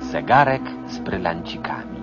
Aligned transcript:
Zegarek 0.00 0.62
z 0.88 0.98
brylancikami. 0.98 1.98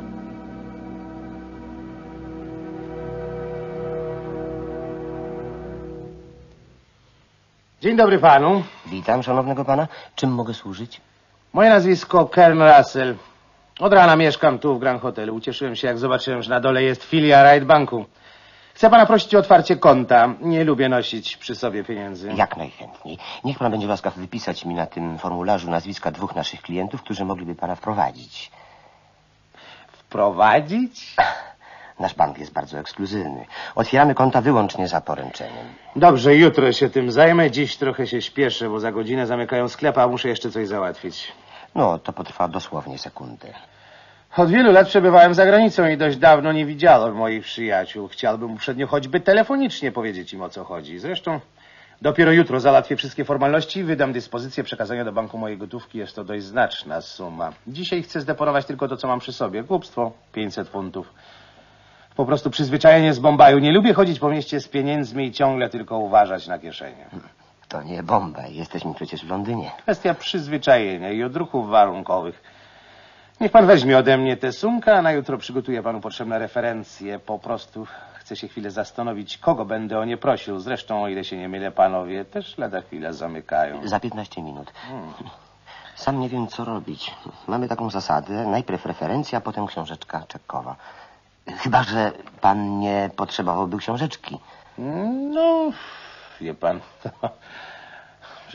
Dzień 7.82 7.98
dobry 7.98 8.20
panu. 8.20 8.64
Witam 8.86 9.24
szanownego 9.24 9.66
pana. 9.66 9.88
Czym 10.16 10.32
mogę 10.32 10.54
służyć? 10.54 11.02
Moje 11.54 11.70
nazwisko 11.70 12.26
Kern 12.26 12.62
Russell. 12.62 13.16
Od 13.80 13.94
rana 13.94 14.16
mieszkam 14.16 14.60
tu 14.60 14.76
w 14.76 14.80
Grand 14.80 15.02
Hotelu. 15.02 15.36
Ucieszyłem 15.36 15.76
się, 15.76 15.88
jak 15.88 15.98
zobaczyłem, 15.98 16.42
że 16.42 16.50
na 16.50 16.60
dole 16.60 16.84
jest 16.84 17.04
filia 17.04 17.54
Ride 17.54 17.66
Banku. 17.66 18.06
Chcę 18.76 18.90
pana 18.90 19.06
prosić 19.06 19.36
o 19.36 19.40
otwarcie 19.40 19.76
konta. 19.76 20.34
Nie 20.42 20.64
lubię 20.64 20.90
nosić 20.90 21.38
przy 21.38 21.56
sobie 21.56 21.84
pieniędzy. 21.84 22.34
Jak 22.36 22.58
najchętniej. 22.58 23.18
Niech 23.44 23.58
pan 23.58 23.72
będzie 23.72 23.88
łaskaw 23.88 24.16
wypisać 24.16 24.66
mi 24.66 24.76
na 24.76 24.86
tym 24.86 25.18
formularzu 25.18 25.72
nazwiska 25.72 26.12
dwóch 26.12 26.36
naszych 26.36 26.62
klientów, 26.62 27.02
którzy 27.02 27.26
mogliby 27.26 27.56
pana 27.56 27.76
wprowadzić. 27.76 28.52
Wprowadzić? 29.88 31.16
Nasz 32.00 32.14
bank 32.14 32.38
jest 32.38 32.54
bardzo 32.54 32.80
ekskluzywny. 32.80 33.46
Otwieramy 33.76 34.16
konta 34.16 34.42
wyłącznie 34.42 34.88
za 34.88 35.02
poręczeniem. 35.02 35.66
Dobrze, 35.96 36.36
jutro 36.36 36.72
się 36.72 36.90
tym 36.90 37.12
zajmę. 37.12 37.52
Dziś 37.52 37.78
trochę 37.78 38.08
się 38.08 38.22
śpieszę, 38.22 38.70
bo 38.70 38.80
za 38.80 38.92
godzinę 38.92 39.28
zamykają 39.28 39.70
sklep, 39.70 39.98
a 39.98 40.08
muszę 40.08 40.30
jeszcze 40.30 40.52
coś 40.52 40.68
załatwić. 40.68 41.32
No, 41.76 42.00
to 42.00 42.14
potrwa 42.14 42.48
dosłownie 42.48 42.98
sekundę. 42.98 43.54
Od 44.38 44.52
wielu 44.52 44.72
lat 44.72 44.88
przebywałem 44.88 45.34
za 45.34 45.46
granicą 45.46 45.88
i 45.88 45.98
dość 45.98 46.18
dawno 46.18 46.52
nie 46.52 46.66
widziałem 46.66 47.16
moich 47.16 47.44
przyjaciół. 47.44 48.08
Chciałbym 48.08 48.54
uprzednio 48.54 48.88
choćby 48.88 49.20
telefonicznie 49.20 49.92
powiedzieć 49.92 50.34
im 50.34 50.42
o 50.42 50.50
co 50.50 50.64
chodzi. 50.64 51.00
Zresztą 51.00 51.40
dopiero 52.02 52.32
jutro 52.32 52.60
załatwię 52.60 52.96
wszystkie 52.96 53.26
formalności 53.26 53.80
i 53.80 53.84
wydam 53.84 54.14
dyspozycję 54.14 54.64
przekazania 54.64 55.06
do 55.06 55.12
banku 55.12 55.38
mojej 55.38 55.58
gotówki. 55.58 55.98
Jest 55.98 56.16
to 56.16 56.24
dość 56.24 56.44
znaczna 56.44 57.02
suma. 57.02 57.54
Dzisiaj 57.68 58.04
chcę 58.04 58.22
zdeponować 58.22 58.66
tylko 58.66 58.88
to, 58.88 58.98
co 58.98 59.08
mam 59.08 59.20
przy 59.20 59.34
sobie. 59.34 59.64
Głupstwo, 59.64 60.12
500 60.34 60.70
funtów. 60.70 61.14
Po 62.16 62.26
prostu 62.26 62.50
przyzwyczajenie 62.50 63.14
z 63.14 63.20
Bombaju. 63.20 63.60
Nie 63.60 63.72
lubię 63.72 63.94
chodzić 63.94 64.20
po 64.20 64.30
mieście 64.30 64.60
z 64.60 64.68
pieniędzmi 64.68 65.26
i 65.26 65.32
ciągle 65.32 65.70
tylko 65.70 65.98
uważać 65.98 66.48
na 66.48 66.60
kieszenie. 66.60 67.06
To 67.68 67.84
nie 67.84 68.04
bomba. 68.04 68.48
Jesteśmy 68.48 68.94
przecież 68.94 69.26
w 69.26 69.30
Londynie. 69.30 69.72
Kwestia 69.82 70.14
przyzwyczajenia 70.14 71.12
i 71.12 71.24
odruchów 71.24 71.70
warunkowych. 71.70 72.55
Niech 73.42 73.52
pan 73.52 73.66
weźmie 73.68 73.98
ode 73.98 74.18
mnie 74.18 74.38
tę 74.38 74.52
sumkę, 74.52 74.94
a 74.98 75.02
na 75.02 75.12
jutro 75.12 75.38
przygotuję 75.38 75.84
panu 75.84 76.02
potrzebne 76.02 76.40
referencje. 76.40 77.20
Po 77.20 77.40
prostu 77.40 77.88
chcę 78.14 78.36
się 78.36 78.48
chwilę 78.48 78.72
zastanowić, 78.72 79.38
kogo 79.38 79.66
będę 79.66 80.00
o 80.00 80.06
nie 80.06 80.18
prosił. 80.18 80.60
Zresztą, 80.60 81.04
o 81.04 81.08
ile 81.08 81.24
się 81.24 81.38
nie 81.38 81.50
mylę, 81.50 81.72
panowie 81.72 82.26
też 82.26 82.58
lada 82.58 82.82
chwilę 82.82 83.14
zamykają. 83.14 83.88
Za 83.88 84.00
15 84.00 84.42
minut. 84.42 84.74
Sam 85.96 86.20
nie 86.20 86.30
wiem, 86.30 86.48
co 86.48 86.66
robić. 86.66 87.12
Mamy 87.48 87.68
taką 87.68 87.90
zasadę. 87.90 88.48
Najpierw 88.48 88.86
referencja, 88.86 89.42
potem 89.42 89.68
książeczka 89.68 90.24
czekowa. 90.28 90.76
Chyba, 91.58 91.84
że 91.84 92.12
pan 92.42 92.80
nie 92.80 93.10
potrzebowałby 93.16 93.78
książeczki. 93.78 94.40
No, 95.34 95.72
wie 96.42 96.54
pan, 96.54 96.80
to 97.04 97.10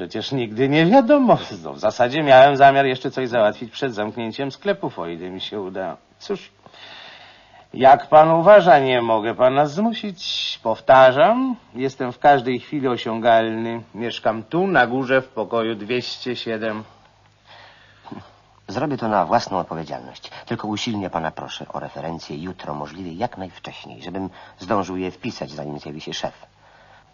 przecież 0.01 0.33
nigdy 0.33 0.69
nie 0.69 0.87
wiadomo. 0.87 1.39
No, 1.63 1.73
w 1.73 1.79
zasadzie 1.79 2.23
miałem 2.23 2.57
zamiar 2.57 2.87
jeszcze 2.87 3.11
coś 3.11 3.29
załatwić 3.29 3.73
przed 3.73 3.95
zamknięciem 3.95 4.53
sklepów, 4.53 4.99
o 4.99 5.07
ile 5.07 5.31
mi 5.31 5.41
się 5.41 5.61
uda. 5.61 5.97
Cóż, 6.19 6.51
jak 7.75 8.09
pan 8.09 8.31
uważa, 8.31 8.79
nie 8.79 9.03
mogę 9.03 9.35
pana 9.35 9.67
zmusić. 9.67 10.61
Powtarzam, 10.63 11.57
jestem 11.75 12.13
w 12.13 12.19
każdej 12.19 12.61
chwili 12.61 12.89
osiągalny. 12.89 13.83
Mieszkam 13.95 14.43
tu, 14.43 14.67
na 14.67 14.87
górze, 14.87 15.23
w 15.23 15.29
pokoju 15.29 15.75
207. 15.75 16.85
Zrobię 18.69 18.97
to 18.97 19.09
na 19.09 19.27
własną 19.27 19.59
odpowiedzialność. 19.59 20.31
Tylko 20.47 20.69
usilnie 20.69 21.11
pana 21.11 21.31
proszę 21.31 21.67
o 21.69 21.81
referencję 21.81 22.43
jutro, 22.43 22.75
możliwie 22.75 23.13
jak 23.13 23.39
najwcześniej, 23.39 24.03
żebym 24.03 24.31
zdążył 24.59 24.97
je 24.97 25.11
wpisać, 25.11 25.51
zanim 25.51 25.79
zjawi 25.79 26.01
się 26.01 26.15
szef. 26.15 26.60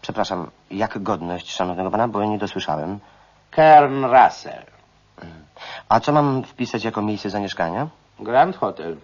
Przepraszam, 0.01 0.51
jak 0.71 1.03
godność 1.03 1.51
szanownego 1.51 1.91
pana, 1.91 2.07
bo 2.07 2.21
ja 2.21 2.27
nie 2.27 2.37
dosłyszałem. 2.37 2.99
Kern 3.51 4.05
Russell, 4.05 4.63
A 5.89 5.99
co 5.99 6.11
mam 6.11 6.43
wpisać 6.43 6.83
jako 6.83 7.01
miejsce 7.01 7.29
zamieszkania? 7.29 7.87
Grand 8.19 8.55
Hotel. 8.57 8.97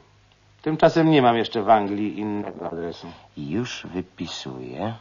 Tymczasem 0.61 1.11
nie 1.11 1.21
mam 1.21 1.37
jeszcze 1.37 1.61
w 1.61 1.69
Anglii 1.69 2.19
innego 2.19 2.67
adresu. 2.67 3.07
Już 3.37 3.87
wypisuję. 3.93 4.93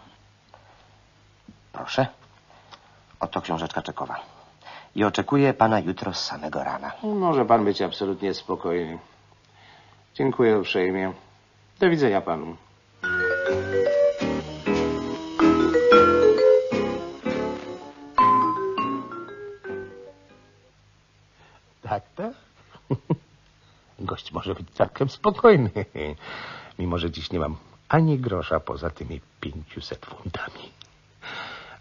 Proszę. 1.73 2.07
Oto 3.21 3.41
książeczka 3.41 3.83
czekowa. 3.83 4.21
I 4.95 5.05
oczekuję 5.05 5.55
pana 5.55 5.81
jutro 5.81 6.13
z 6.15 6.25
samego 6.25 6.65
rana. 6.65 6.93
Może 7.03 7.45
pan 7.45 7.65
być 7.65 7.83
absolutnie 7.83 8.35
spokojny. 8.35 8.99
Dziękuję 10.15 10.59
uprzejmie. 10.59 11.13
Do 11.81 11.91
widzenia 11.91 12.21
panu. 12.21 12.57
Może 24.53 24.65
być 24.65 24.75
całkiem 24.75 25.09
spokojny. 25.09 25.71
Mimo, 26.79 26.99
że 26.99 27.11
dziś 27.11 27.33
nie 27.33 27.39
mam 27.39 27.57
ani 27.89 28.19
grosza 28.19 28.61
poza 28.61 28.91
tymi 28.91 29.21
pięciuset 29.41 30.07
funtami. 30.07 30.73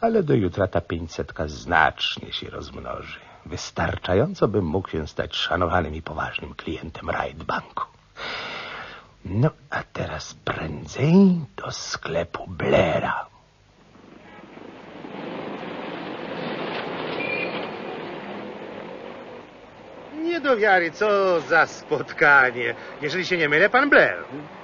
Ale 0.02 0.24
do 0.24 0.34
jutra 0.34 0.68
ta 0.68 0.82
pięćsetka 0.82 1.48
znacznie 1.48 2.34
się 2.34 2.50
rozmnoży. 2.50 3.20
Wystarczająco 3.46 4.48
bym 4.48 4.66
mógł 4.66 4.90
się 4.90 5.08
stać 5.08 5.36
szanowanym 5.36 5.96
i 5.96 6.02
poważnym 6.02 6.54
klientem 6.54 7.10
Ride 7.10 7.44
Banku. 7.44 7.84
No, 9.26 9.50
a 9.70 9.84
teraz 9.84 10.34
prędzej 10.34 11.14
do 11.58 11.72
sklepu 11.72 12.48
Blaira. 12.48 13.26
Nie 20.24 20.41
do 20.52 20.58
wiary, 20.58 20.92
co 20.92 21.40
za 21.42 21.66
spotkanie. 21.66 22.76
Jeżeli 23.02 23.26
się 23.26 23.38
nie 23.38 23.50
mylę, 23.50 23.70
pan 23.70 23.90
Blair. 23.90 24.18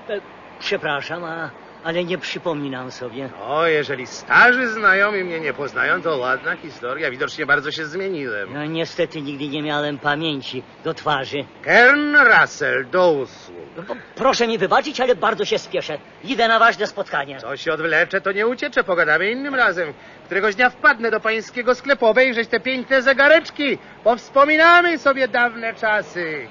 E, 0.09 0.19
Przepraszam, 0.59 1.23
a, 1.23 1.49
ale 1.83 2.03
nie 2.03 2.17
przypominam 2.17 2.91
sobie. 2.91 3.29
O, 3.47 3.67
jeżeli 3.67 4.07
starzy 4.07 4.67
znajomi 4.69 5.23
mnie 5.23 5.39
nie 5.39 5.53
poznają, 5.53 6.01
to 6.01 6.17
ładna 6.17 6.55
historia. 6.55 7.11
Widocznie 7.11 7.45
bardzo 7.45 7.71
się 7.71 7.85
zmieniłem. 7.85 8.53
No, 8.53 8.65
niestety 8.65 9.21
nigdy 9.21 9.47
nie 9.47 9.63
miałem 9.63 9.97
pamięci 9.97 10.63
do 10.83 10.93
twarzy. 10.93 11.45
Kern 11.61 12.15
Russell, 12.15 12.89
do 12.89 13.11
usług. 13.11 13.57
No, 13.77 13.95
proszę 14.15 14.47
mi 14.47 14.57
wybaczyć, 14.57 15.01
ale 15.01 15.15
bardzo 15.15 15.45
się 15.45 15.59
spieszę. 15.59 15.97
Idę 16.23 16.47
na 16.47 16.59
ważne 16.59 16.87
spotkanie. 16.87 17.39
Co 17.39 17.57
się 17.57 17.73
odwlecze, 17.73 18.21
to 18.21 18.31
nie 18.31 18.47
ucieczę. 18.47 18.83
Pogadamy 18.83 19.31
innym 19.31 19.55
razem. 19.55 19.93
Któregoś 20.25 20.55
dnia 20.55 20.69
wpadnę 20.69 21.11
do 21.11 21.19
pańskiego 21.19 21.75
sklepu 21.75 22.05
obejrzeć 22.05 22.49
te 22.49 22.59
piękne 22.59 23.01
zegareczki. 23.01 23.77
Powspominamy 24.03 24.97
sobie 24.99 25.27
dawne 25.27 25.73
czasy. 25.73 26.47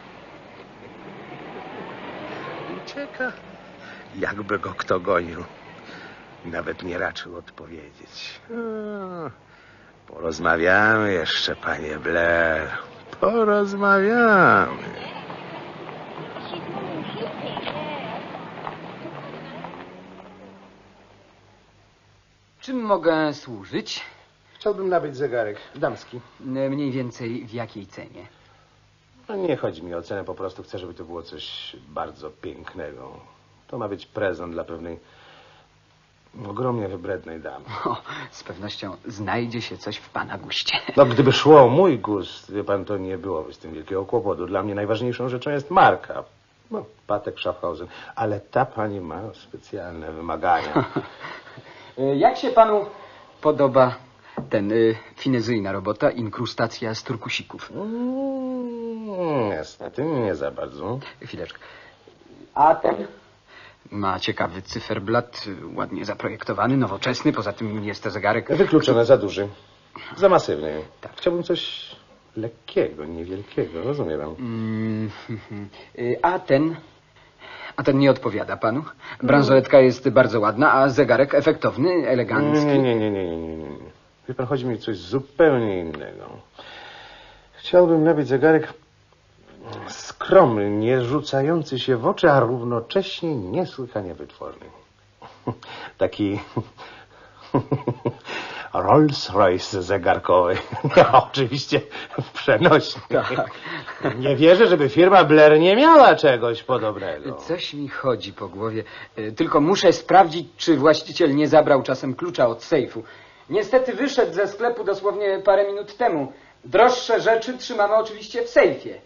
Ucieka. 2.84 3.32
Jakby 4.19 4.59
go 4.59 4.71
kto 4.77 5.00
gonił. 5.00 5.44
Nawet 6.44 6.82
nie 6.82 6.99
raczył 6.99 7.37
odpowiedzieć. 7.37 8.41
A, 8.50 9.31
Porozmawiamy 10.12 11.12
jeszcze, 11.12 11.56
panie 11.56 11.99
Blair. 11.99 12.69
Porozmawiamy. 13.21 14.77
Czym 22.60 22.81
mogę 22.83 23.34
służyć? 23.34 24.00
Chciałbym 24.54 24.88
nabyć 24.88 25.16
zegarek 25.16 25.59
damski. 25.74 26.21
Mniej 26.41 26.91
więcej 26.91 27.45
w 27.47 27.53
jakiej 27.53 27.86
cenie? 27.86 28.27
No 29.28 29.36
nie 29.36 29.57
chodzi 29.57 29.83
mi 29.83 29.95
o 29.95 30.03
cenę, 30.03 30.24
po 30.24 30.34
prostu 30.34 30.63
chcę, 30.63 30.78
żeby 30.78 30.95
to 30.95 31.04
było 31.04 31.22
coś 31.22 31.77
bardzo 31.89 32.30
pięknego. 32.30 33.21
To 33.68 33.78
ma 33.78 33.89
być 33.89 34.07
prezent 34.07 34.53
dla 34.53 34.65
pewnej 34.65 34.98
ogromnie 36.48 36.89
wybrednej 36.89 37.41
damy. 37.41 37.65
O, 37.84 37.97
z 38.30 38.45
pewnością 38.45 38.97
znajdzie 39.07 39.63
się 39.63 39.78
coś 39.78 39.97
w 39.97 40.09
pana 40.10 40.39
guście. 40.39 40.78
No 40.97 41.07
gdyby 41.07 41.33
szło 41.33 41.63
o 41.63 41.68
mój 41.68 41.98
gust, 41.98 42.53
wie 42.53 42.65
pan, 42.65 42.84
to 42.84 42.97
nie 42.97 43.18
byłoby 43.18 43.54
z 43.54 43.59
tym 43.59 43.74
wielkiego 43.74 44.04
kłopotu. 44.04 44.47
Dla 44.47 44.63
mnie 44.63 44.74
najważniejszą 44.74 45.28
rzeczą 45.28 45.51
jest 45.51 45.71
marka. 45.71 46.24
No, 46.71 46.84
Patek 47.07 47.41
Schaffhausen. 47.41 47.89
Ale 48.16 48.41
ta 48.41 48.65
pani 48.65 49.01
ma 49.01 49.21
specjalne 49.34 50.13
wymagania. 50.13 50.84
Jak 52.16 52.36
się 52.36 52.51
panu 52.51 52.86
podoba 53.41 53.95
ten 54.51 54.72
y, 54.72 54.97
finezyjna 55.16 55.72
robota, 55.72 56.10
inkrustacja 56.10 56.95
z 56.95 57.03
turkusików? 57.03 57.71
Mm, 57.71 59.48
niestety 59.51 60.04
nie 60.04 60.34
za 60.34 60.51
bardzo. 60.51 60.98
Chwileczkę. 61.22 61.59
A 62.54 62.74
ten? 62.74 63.07
Ma 63.91 64.21
ciekawy 64.21 64.62
cyferblat, 64.62 65.44
ładnie 65.74 66.04
zaprojektowany, 66.04 66.77
nowoczesny, 66.77 67.33
poza 67.33 67.53
tym 67.53 67.84
jest 67.84 68.03
to 68.03 68.10
zegarek... 68.10 68.56
Wykluczone 68.56 69.04
za 69.04 69.16
duży. 69.16 69.48
Za 70.16 70.28
masywny. 70.28 70.83
Tak. 71.00 71.12
Chciałbym 71.16 71.42
coś 71.42 71.91
lekkiego, 72.36 73.04
niewielkiego, 73.04 73.83
rozumiem. 73.83 74.21
Mm, 74.21 75.10
y, 75.98 76.16
A 76.22 76.38
ten... 76.38 76.77
A 77.77 77.83
ten 77.83 77.98
nie 77.98 78.10
odpowiada 78.10 78.56
panu. 78.56 78.84
Bransoletka 79.22 79.80
jest 79.80 80.09
bardzo 80.09 80.41
ładna, 80.41 80.72
a 80.72 80.89
zegarek 80.89 81.34
efektowny, 81.34 82.09
elegancki. 82.09 82.66
Nie, 82.66 82.78
nie, 82.78 82.94
nie, 82.97 83.10
nie, 83.10 83.24
nie, 83.24 83.36
nie, 83.36 83.56
nie. 83.56 83.68
nie. 83.68 83.91
Wie 84.28 84.34
pan, 84.34 84.47
chodzi 84.47 84.66
mi 84.66 84.74
o 84.74 84.78
coś 84.78 84.97
zupełnie 84.97 85.80
innego. 85.80 86.28
Chciałbym 87.53 88.04
nabyć 88.04 88.28
zegarek 88.28 88.72
skromny, 89.89 90.71
nie 90.71 91.04
rzucający 91.04 91.78
się 91.78 91.97
w 91.97 92.07
oczy, 92.07 92.30
a 92.30 92.41
równocześnie 92.41 93.34
niesłychanie 93.36 94.15
wytworny. 94.15 94.66
Taki 95.98 96.41
Rolls-Royce 98.74 99.83
zegarkowy. 99.83 100.57
Oczywiście 101.28 101.80
przenośny. 102.33 103.03
Tak. 103.09 103.51
Nie 104.18 104.36
wierzę, 104.36 104.66
żeby 104.66 104.89
firma 104.89 105.24
Blair 105.24 105.60
nie 105.60 105.77
miała 105.77 106.15
czegoś 106.15 106.63
podobnego. 106.63 107.33
Coś 107.34 107.74
mi 107.74 107.89
chodzi 107.89 108.33
po 108.33 108.48
głowie. 108.48 108.84
Y, 109.18 109.33
Tylko 109.33 109.60
muszę 109.60 109.92
sprawdzić, 109.92 110.48
czy 110.57 110.77
właściciel 110.77 111.34
nie 111.36 111.48
zabrał 111.48 111.83
czasem 111.83 112.15
klucza 112.15 112.47
od 112.48 112.65
sejfu. 112.65 113.03
Niestety 113.51 113.92
wyszedł 113.95 114.34
ze 114.34 114.48
sklepu 114.48 114.84
dosłownie 114.84 115.39
parę 115.45 115.66
minut 115.66 115.97
temu. 115.97 116.33
Droższe 116.65 117.21
rzeczy 117.21 117.59
trzymamy 117.59 117.95
oczywiście 117.97 118.42
w 118.42 118.48
sejfie. 118.48 119.01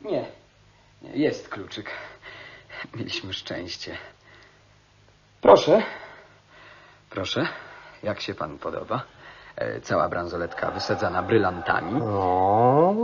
Nie, 0.00 0.26
nie 1.02 1.10
jest 1.16 1.48
kluczyk. 1.48 1.90
Mieliśmy 2.94 3.32
szczęście. 3.32 3.96
Proszę. 5.40 5.82
Proszę. 7.10 7.48
Jak 8.02 8.20
się 8.20 8.34
panu 8.34 8.58
podoba? 8.58 9.02
E, 9.56 9.80
Cała 9.80 10.08
bransoletka 10.08 10.70
wysadzana 10.70 11.22
brylantami. 11.22 11.92
No, 11.92 12.94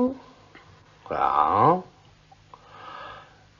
a, 1.11 1.75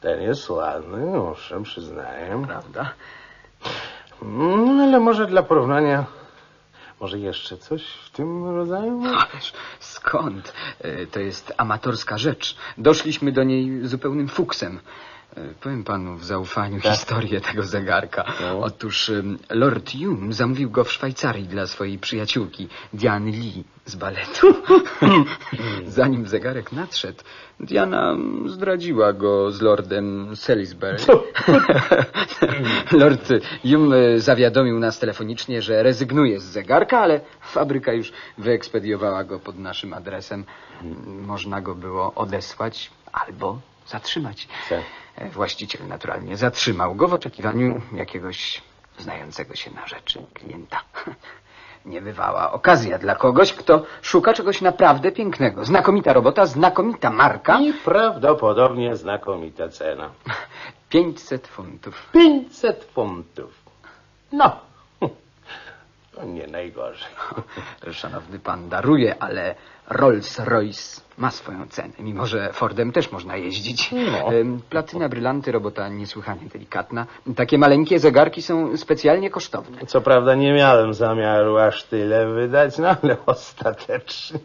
ten 0.01 0.23
jest 0.23 0.51
ładny, 0.51 1.17
owszem, 1.23 1.63
przyznaję. 1.63 2.43
Prawda? 2.47 2.93
Mm, 4.23 4.81
ale 4.81 5.01
może 5.01 5.27
dla 5.27 5.43
porównania, 5.43 6.05
może 7.01 7.19
jeszcze 7.19 7.57
coś 7.59 7.83
w 7.87 8.11
tym 8.11 8.45
rodzaju? 8.45 9.03
Ależ 9.07 9.53
skąd? 9.81 10.53
E, 10.81 11.07
To 11.07 11.21
jest 11.21 11.53
amatorska 11.57 12.19
rzecz. 12.19 12.57
Doszliśmy 12.79 13.33
do 13.33 13.43
niej 13.45 13.87
zupełnym 13.87 14.29
fuksem. 14.29 14.81
E, 15.37 15.55
Powiem 15.61 15.85
panu 15.85 16.17
w 16.17 16.25
zaufaniu 16.25 16.81
historię 16.81 17.41
tego 17.41 17.63
zegarka. 17.63 18.25
No. 18.41 18.61
Otóż 18.61 19.11
Lord 19.51 19.91
Hume 19.93 20.33
zamówił 20.33 20.71
go 20.71 20.85
w 20.85 20.93
Szwajcarii 20.93 21.45
dla 21.45 21.67
swojej 21.67 21.99
przyjaciółki, 21.99 22.69
Diany 22.93 23.31
Lee 23.31 23.65
z 23.85 23.97
baletu. 23.97 24.55
Zanim 25.87 26.27
zegarek 26.27 26.73
nadszedł, 26.73 27.23
Diana 27.61 28.11
mm, 28.11 28.49
zdradziła 28.49 29.13
go 29.13 29.51
z 29.53 29.61
Lordem 29.61 30.37
Salisbury. 30.37 30.97
Lord 33.01 33.29
Hume 33.63 33.97
e, 33.97 34.21
zawiadomił 34.21 34.79
nas 34.79 34.99
telefonicznie, 34.99 35.63
że 35.63 35.83
rezygnuje 35.83 36.41
z 36.41 36.45
zegarka, 36.45 37.01
ale 37.01 37.21
fabryka 37.41 37.93
już 37.93 38.13
wyekspediowała 38.39 39.25
go 39.25 39.39
pod 39.39 39.59
naszym 39.59 39.93
adresem. 39.93 40.45
Można 41.07 41.61
go 41.61 41.75
było 41.75 42.15
odesłać 42.15 42.91
albo 43.13 43.59
zatrzymać. 43.87 44.49
E, 45.19 45.31
Właściciel 45.31 45.89
naturalnie 45.89 46.37
zatrzymał 46.37 46.95
go 46.95 47.09
w 47.09 47.15
oczekiwaniu 47.15 47.81
jakiegoś 47.93 48.63
znającego 48.99 49.55
się 49.55 49.71
na 49.71 49.87
rzeczy 49.87 50.27
klienta. 50.35 50.81
Niebywała 51.85 52.53
okazja 52.53 52.99
dla 52.99 53.15
kogoś, 53.15 53.53
kto 53.53 53.83
szuka 54.03 54.33
czegoś 54.35 54.61
naprawdę 54.61 55.13
pięknego. 55.13 55.65
Znakomita 55.65 56.13
robota, 56.13 56.47
znakomita 56.47 57.11
marka. 57.11 57.61
I 57.61 57.73
prawdopodobnie 57.73 58.97
znakomita 58.97 59.69
cena. 59.69 60.11
500 60.89 61.49
funtów. 61.49 62.09
500 62.13 62.85
funtów. 62.85 63.65
No, 64.33 64.57
to 66.15 66.25
nie 66.25 66.47
najgorzej. 66.47 67.09
Szanowny 67.93 68.39
pan 68.39 68.69
daruje, 68.69 69.23
ale 69.23 69.55
Rolls-Royce 69.89 71.01
ma 71.19 71.31
swoją 71.31 71.69
cenę, 71.69 71.93
mimo 71.99 72.27
że 72.27 72.53
Fordem 72.53 72.93
też 72.93 73.13
można 73.13 73.37
jeździć. 73.37 73.93
No. 73.93 74.31
Platyna, 74.71 75.09
brylanty, 75.09 75.53
robota 75.53 75.89
niesłychanie 75.89 76.41
delikatna. 76.53 77.07
Takie 77.37 77.59
maleńkie 77.59 77.99
zegarki 77.99 78.43
są 78.43 78.77
specjalnie 78.77 79.31
kosztowne. 79.31 79.87
Co 79.87 80.01
prawda 80.01 80.35
nie 80.35 80.53
miałem 80.53 80.95
zamiaru 80.95 81.59
aż 81.59 81.85
tyle 81.85 82.27
wydać, 82.27 82.79
no 82.79 82.89
ale 83.03 83.17
ostatecznie. 83.27 84.39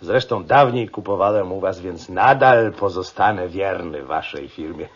Zresztą 0.00 0.44
dawniej 0.44 0.88
kupowałem 0.88 1.52
u 1.52 1.60
was, 1.60 1.80
więc 1.80 2.08
nadal 2.08 2.72
pozostanę 2.72 3.48
wierny 3.48 4.02
waszej 4.02 4.48
firmie. 4.48 4.88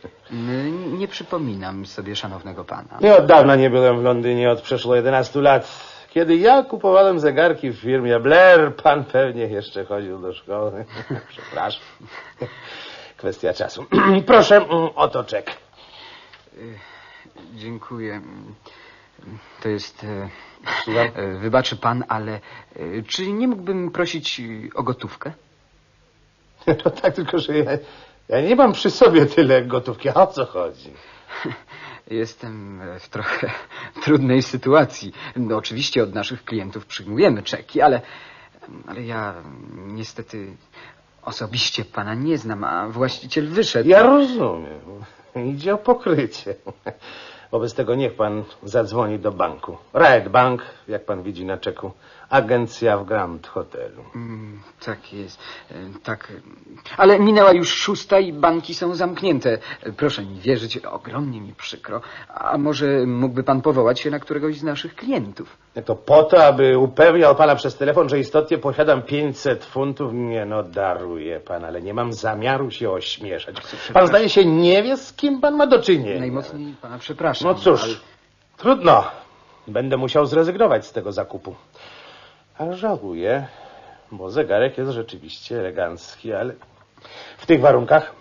Nie 0.98 1.08
przypominam 1.08 1.86
sobie 1.86 2.16
szanownego 2.16 2.64
pana. 2.64 2.98
Nie 3.00 3.16
od 3.16 3.26
dawna 3.26 3.56
nie 3.56 3.70
byłem 3.70 4.00
w 4.00 4.02
Londynie, 4.02 4.50
od 4.50 4.60
przeszło 4.60 4.96
11 4.96 5.40
lat. 5.40 5.97
Kiedy 6.10 6.36
ja 6.36 6.62
kupowałem 6.62 7.20
zegarki 7.20 7.70
w 7.70 7.76
firmie 7.80 8.20
Blair, 8.20 8.76
pan 8.76 9.04
pewnie 9.04 9.42
jeszcze 9.46 9.84
chodził 9.84 10.18
do 10.18 10.34
szkoły. 10.34 10.84
Przepraszam. 11.28 11.82
Kwestia 13.16 13.54
czasu. 13.54 13.86
Proszę, 14.26 14.56
mm, 14.56 14.88
oto 14.94 15.24
czek. 15.24 15.50
Dziękuję. 17.54 18.20
To 19.62 19.68
jest... 19.68 20.04
e, 20.04 20.28
Słucham? 20.84 21.06
e, 21.14 21.38
Wybaczy 21.38 21.76
pan, 21.76 22.04
ale 22.08 22.32
e, 22.76 23.02
czy 23.08 23.32
nie 23.32 23.48
mógłbym 23.48 23.90
prosić 23.90 24.40
e, 24.40 24.44
o 24.74 24.82
gotówkę? 24.82 25.32
No 26.84 26.90
tak, 26.90 27.14
tylko 27.14 27.38
że 27.38 27.58
ja, 27.58 27.70
ja 28.28 28.40
nie 28.40 28.56
mam 28.56 28.72
przy 28.72 28.90
sobie 28.90 29.26
tyle 29.26 29.62
gotówki. 29.62 30.08
O 30.10 30.26
co 30.26 30.46
chodzi? 30.46 30.92
Jestem 32.10 32.80
w 33.00 33.08
trochę 33.08 33.50
trudnej 34.04 34.42
sytuacji. 34.42 35.12
No, 35.36 35.56
oczywiście 35.56 36.02
od 36.02 36.14
naszych 36.14 36.44
klientów 36.44 36.86
przyjmujemy 36.86 37.42
czeki, 37.42 37.80
ale, 37.80 38.00
ale 38.86 39.02
ja 39.02 39.34
niestety 39.86 40.56
osobiście 41.22 41.84
pana 41.84 42.14
nie 42.14 42.38
znam, 42.38 42.64
a 42.64 42.88
właściciel 42.88 43.48
wyszedł. 43.48 43.88
Ja 43.88 44.02
rozumiem. 44.02 44.80
Idzie 45.46 45.74
o 45.74 45.78
pokrycie. 45.78 46.54
Wobec 47.50 47.74
tego 47.74 47.94
niech 47.94 48.14
pan 48.14 48.44
zadzwoni 48.62 49.18
do 49.18 49.32
banku. 49.32 49.76
Riot 49.94 50.28
Bank, 50.28 50.62
jak 50.88 51.04
pan 51.04 51.22
widzi 51.22 51.44
na 51.44 51.58
czeku, 51.58 51.92
agencja 52.30 52.98
w 52.98 53.04
Grand 53.04 53.46
Hotelu. 53.46 54.04
Mm, 54.14 54.60
Tak 54.84 55.12
jest. 55.12 55.38
E, 55.70 55.74
Tak. 56.02 56.32
Ale 56.96 57.18
minęła 57.18 57.52
już 57.52 57.68
szósta 57.74 58.18
i 58.18 58.32
banki 58.32 58.74
są 58.74 58.94
zamknięte. 58.94 59.58
Proszę 59.96 60.22
mi 60.22 60.40
wierzyć, 60.40 60.76
ogromnie 60.78 61.40
mi 61.40 61.54
przykro. 61.54 62.00
A 62.34 62.58
może 62.58 62.86
mógłby 63.06 63.42
pan 63.44 63.62
powołać 63.62 64.00
się 64.00 64.10
na 64.10 64.18
któregoś 64.18 64.58
z 64.58 64.62
naszych 64.62 64.94
klientów? 64.96 65.56
To 65.84 65.94
po 65.96 66.22
to, 66.22 66.44
aby 66.44 66.78
upewniał 66.78 67.34
pana 67.36 67.56
przez 67.56 67.76
telefon, 67.76 68.08
że 68.08 68.18
istotnie 68.18 68.58
posiadam 68.58 69.02
500 69.02 69.64
funtów. 69.64 70.12
Nie 70.14 70.44
no, 70.44 70.62
daruję 70.62 71.40
pan, 71.40 71.64
ale 71.64 71.82
nie 71.82 71.94
mam 71.94 72.12
zamiaru 72.12 72.70
się 72.70 72.90
ośmieszać. 72.90 73.56
Pan 73.92 74.06
zdaje 74.06 74.28
się 74.28 74.44
nie 74.44 74.82
wie, 74.82 74.96
z 74.96 75.12
kim 75.12 75.40
pan 75.40 75.54
ma 75.56 75.66
do 75.66 75.82
czynienia. 75.82 76.20
Najmocniej 76.20 76.74
pana 76.82 76.98
przepraszam. 76.98 77.48
No 77.48 77.54
cóż, 77.54 77.82
ale- 77.82 77.94
trudno. 78.56 79.04
Będę 79.68 79.96
musiał 79.96 80.26
zrezygnować 80.26 80.86
z 80.86 80.92
tego 80.92 81.12
zakupu. 81.12 81.54
A 82.58 82.72
żałuję, 82.72 83.46
bo 84.12 84.30
zegarek 84.30 84.78
jest 84.78 84.90
rzeczywiście 84.90 85.58
elegancki, 85.58 86.32
ale 86.32 86.54
w 87.38 87.46
tych 87.46 87.60
warunkach 87.60 88.12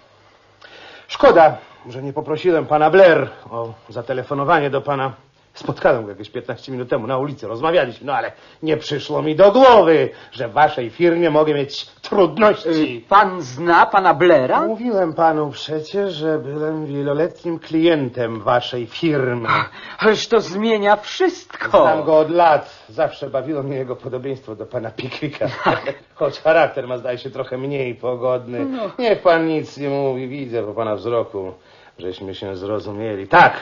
szkoda, 1.08 1.58
że 1.89 2.03
nie 2.03 2.13
poprosiłem 2.13 2.65
pana 2.65 2.89
Blair 2.89 3.29
o 3.50 3.74
zatelefonowanie 3.89 4.70
do 4.70 4.82
pana. 4.82 5.13
Spotkałem 5.57 6.03
go 6.03 6.09
jakieś 6.09 6.29
15 6.29 6.71
minut 6.71 6.89
temu 6.89 7.07
na 7.07 7.17
ulicy, 7.17 7.47
rozmawialiśmy, 7.47 8.07
no 8.07 8.13
ale 8.13 8.31
nie 8.63 8.77
przyszło 8.77 9.21
mi 9.21 9.35
do 9.35 9.51
głowy, 9.51 10.09
że 10.31 10.47
w 10.47 10.51
waszej 10.51 10.89
firmie 10.89 11.29
mogę 11.29 11.53
mieć 11.53 11.85
trudności. 11.85 13.05
Pan 13.09 13.41
zna 13.41 13.85
pana 13.85 14.13
Blera? 14.13 14.61
Mówiłem 14.61 15.13
panu 15.13 15.51
przecież, 15.51 16.13
że 16.13 16.39
byłem 16.39 16.85
wieloletnim 16.85 17.59
klientem 17.59 18.41
waszej 18.41 18.87
firmy. 18.87 19.49
Ależ 19.97 20.27
to 20.27 20.41
zmienia 20.41 20.95
wszystko. 20.95 21.81
Znam 21.81 22.03
go 22.03 22.19
od 22.19 22.29
lat. 22.29 22.85
Zawsze 22.89 23.29
bawiło 23.29 23.63
mnie 23.63 23.77
jego 23.77 23.95
podobieństwo 23.95 24.55
do 24.55 24.65
pana 24.65 24.91
Pickwicka. 24.91 25.47
Choć 26.15 26.39
charakter 26.39 26.87
ma, 26.87 26.97
zdaje 26.97 27.17
się, 27.17 27.29
trochę 27.29 27.57
mniej 27.57 27.95
pogodny. 27.95 28.65
Niech 28.99 29.21
pan 29.21 29.47
nic 29.47 29.77
nie 29.77 29.89
mówi, 29.89 30.27
widzę 30.27 30.63
po 30.63 30.73
pana 30.73 30.95
wzroku, 30.95 31.53
żeśmy 31.99 32.35
się 32.35 32.55
zrozumieli. 32.55 33.27
Tak, 33.27 33.53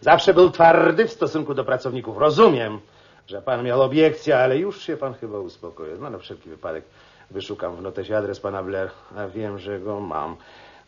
zawsze 0.00 0.34
był 0.34 0.50
twardy 0.50 1.06
w 1.08 1.12
stosunku 1.12 1.54
do 1.54 1.64
pracowników. 1.64 2.18
Rozumiem, 2.18 2.80
że 3.26 3.42
pan 3.42 3.64
miał 3.64 3.82
obiekcje, 3.82 4.38
ale 4.38 4.58
już 4.58 4.82
się 4.82 4.96
pan 4.96 5.14
chyba 5.14 5.38
uspokoił. 5.38 5.96
No 6.00 6.10
na 6.10 6.18
wszelki 6.18 6.48
wypadek 6.50 6.84
wyszukam 7.30 7.76
w 7.76 7.82
notesie 7.82 8.16
adres 8.16 8.40
pana 8.40 8.62
Blair, 8.62 8.90
a 9.16 9.26
wiem, 9.26 9.58
że 9.58 9.80
go 9.80 10.00
mam. 10.00 10.36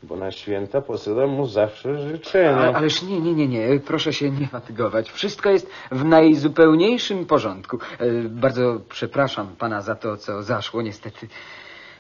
Bo 0.02 0.16
na 0.16 0.30
święta 0.30 0.80
posyłam 0.80 1.30
mu 1.30 1.46
zawsze 1.46 2.08
życzenia. 2.08 2.56
Ale, 2.56 2.76
ależ 2.76 3.02
nie, 3.02 3.20
nie, 3.20 3.34
nie, 3.34 3.48
nie, 3.48 3.80
proszę 3.80 4.12
się 4.12 4.30
nie 4.30 4.46
fatygować. 4.46 5.10
Wszystko 5.10 5.50
jest 5.50 5.70
w 5.90 6.04
najzupełniejszym 6.04 7.26
porządku. 7.26 7.78
E, 7.98 8.06
Bardzo 8.28 8.80
przepraszam 8.88 9.46
pana 9.58 9.82
za 9.82 9.94
to, 9.94 10.16
co 10.16 10.42
zaszło. 10.42 10.82
Niestety 10.82 11.28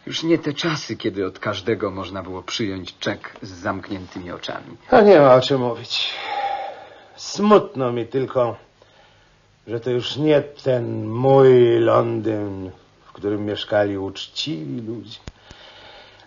Już 0.06 0.22
nie 0.22 0.38
te 0.38 0.52
czasy, 0.52 0.96
kiedy 0.96 1.26
od 1.26 1.38
każdego 1.38 1.90
można 1.90 2.22
było 2.22 2.42
przyjąć 2.42 2.98
czek 2.98 3.36
z 3.42 3.50
zamkniętymi 3.50 4.30
oczami. 4.30 4.76
A 4.90 5.00
nie 5.00 5.20
ma 5.20 5.34
o 5.34 5.40
czym 5.40 5.60
mówić. 5.60 6.14
Smutno 7.16 7.92
mi 7.92 8.06
tylko, 8.06 8.56
że 9.66 9.80
to 9.80 9.90
już 9.90 10.16
nie 10.16 10.42
ten 10.42 11.06
mój 11.06 11.78
Londyn, 11.78 12.70
w 13.04 13.12
którym 13.12 13.44
mieszkali 13.44 13.98
uczciwi 13.98 14.80
ludzie. 14.80 15.18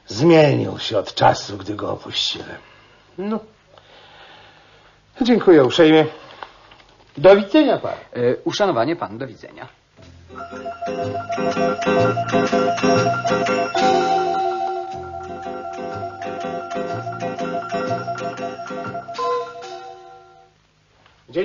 Zmienił 0.07 0.79
się 0.79 0.98
od 0.98 1.13
czasu, 1.13 1.57
gdy 1.57 1.75
go 1.75 1.91
opuściłem. 1.91 2.57
No. 3.17 3.39
Dziękuję 5.21 5.63
uprzejmie. 5.63 6.05
Do 7.17 7.36
widzenia 7.36 7.77
pan. 7.77 7.93
E, 7.93 8.36
uszanowanie 8.43 8.95
pan, 8.95 9.17
do 9.17 9.27
widzenia. 9.27 9.78
Dzień 10.29 10.39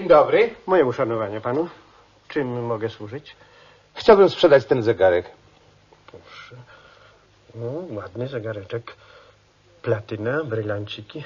dobry. 0.08 0.54
Moje 0.66 0.84
uszanowanie 0.84 1.40
panu. 1.40 1.68
Czym 2.28 2.66
mogę 2.66 2.88
służyć? 2.88 3.36
Chciałbym 3.94 4.30
sprzedać 4.30 4.64
ten 4.64 4.82
zegarek. 4.82 5.30
Proszę. 6.06 6.56
No, 7.54 7.72
ładny 7.90 8.28
zegareczek. 8.28 8.96
Platyna, 9.82 10.44
brylanciki. 10.44 11.24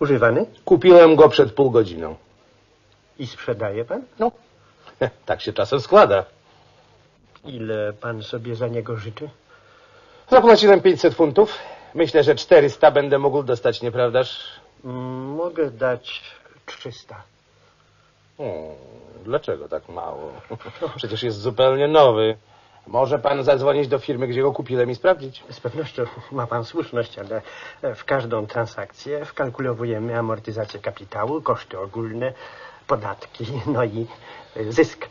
Używany? 0.00 0.46
Kupiłem 0.64 1.16
go 1.16 1.28
przed 1.28 1.52
pół 1.52 1.70
godziną. 1.70 2.16
I 3.18 3.26
sprzedaje 3.26 3.84
pan? 3.84 4.02
No. 4.18 4.32
Tak 5.26 5.40
się 5.40 5.52
czasem 5.52 5.80
składa. 5.80 6.24
Ile 7.44 7.92
pan 7.92 8.22
sobie 8.22 8.56
za 8.56 8.68
niego 8.68 8.96
życzy? 8.96 9.30
Zapłaciłem 10.30 10.80
500 10.80 11.14
funtów. 11.14 11.58
Myślę, 11.94 12.22
że 12.22 12.34
400 12.34 12.90
będę 12.90 13.18
mógł 13.18 13.42
dostać, 13.42 13.82
nieprawdaż? 13.82 14.46
Mm, 14.84 15.26
Mogę 15.34 15.70
dać 15.70 16.20
300. 16.66 17.22
Hmm, 18.38 18.74
dlaczego 19.24 19.68
tak 19.68 19.88
mało? 19.88 20.32
Przecież 20.96 21.22
jest 21.22 21.38
zupełnie 21.40 21.88
nowy. 21.88 22.36
Może 22.86 23.18
pan 23.18 23.44
zadzwonić 23.44 23.88
do 23.88 23.98
firmy, 23.98 24.26
gdzie 24.28 24.42
go 24.42 24.52
kupiłem 24.52 24.90
i 24.90 24.94
sprawdzić? 24.94 25.44
Z 25.50 25.60
pewnością 25.60 26.04
ma 26.32 26.46
pan 26.46 26.64
słuszność, 26.64 27.18
ale 27.18 27.42
w 27.94 28.04
każdą 28.04 28.46
transakcję 28.46 29.24
wkalkulowujemy 29.24 30.18
amortyzację 30.18 30.80
kapitału, 30.80 31.42
koszty 31.42 31.78
ogólne, 31.78 32.32
podatki, 32.90 33.44
no 33.74 33.84
i 33.84 34.06
zysk. 34.68 35.08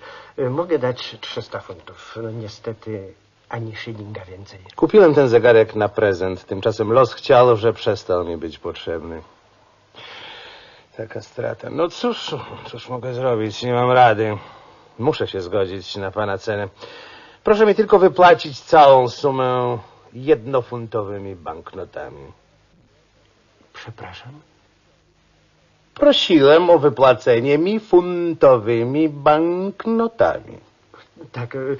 Mogę 0.49 0.79
dać 0.79 1.17
300 1.21 1.59
funtów. 1.59 2.17
No 2.23 2.31
niestety 2.31 3.13
ani 3.49 3.75
szylinga 3.75 4.25
więcej. 4.25 4.59
Kupiłem 4.75 5.15
ten 5.15 5.27
zegarek 5.27 5.75
na 5.75 5.89
prezent. 5.89 6.45
Tymczasem 6.45 6.91
los 6.91 7.13
chciał, 7.13 7.55
że 7.57 7.73
przestał 7.73 8.25
mi 8.25 8.37
być 8.37 8.59
potrzebny. 8.59 9.21
Taka 10.97 11.21
strata. 11.21 11.69
No 11.69 11.89
cóż, 11.89 12.35
cóż 12.67 12.89
mogę 12.89 13.13
zrobić? 13.13 13.63
Nie 13.63 13.73
mam 13.73 13.91
rady. 13.91 14.37
Muszę 14.99 15.27
się 15.27 15.41
zgodzić 15.41 15.95
na 15.95 16.11
pana 16.11 16.37
cenę. 16.37 16.69
Proszę 17.43 17.65
mi 17.65 17.75
tylko 17.75 17.99
wypłacić 17.99 18.59
całą 18.59 19.09
sumę 19.09 19.77
jednofuntowymi 20.13 21.35
banknotami. 21.35 22.31
Przepraszam. 23.73 24.48
Prosiłem 25.99 26.69
o 26.69 26.79
wypłacenie 26.79 27.57
mi 27.57 27.79
funtowymi 27.79 29.09
banknotami. 29.09 30.57
Tak, 31.31 31.55
y, 31.55 31.77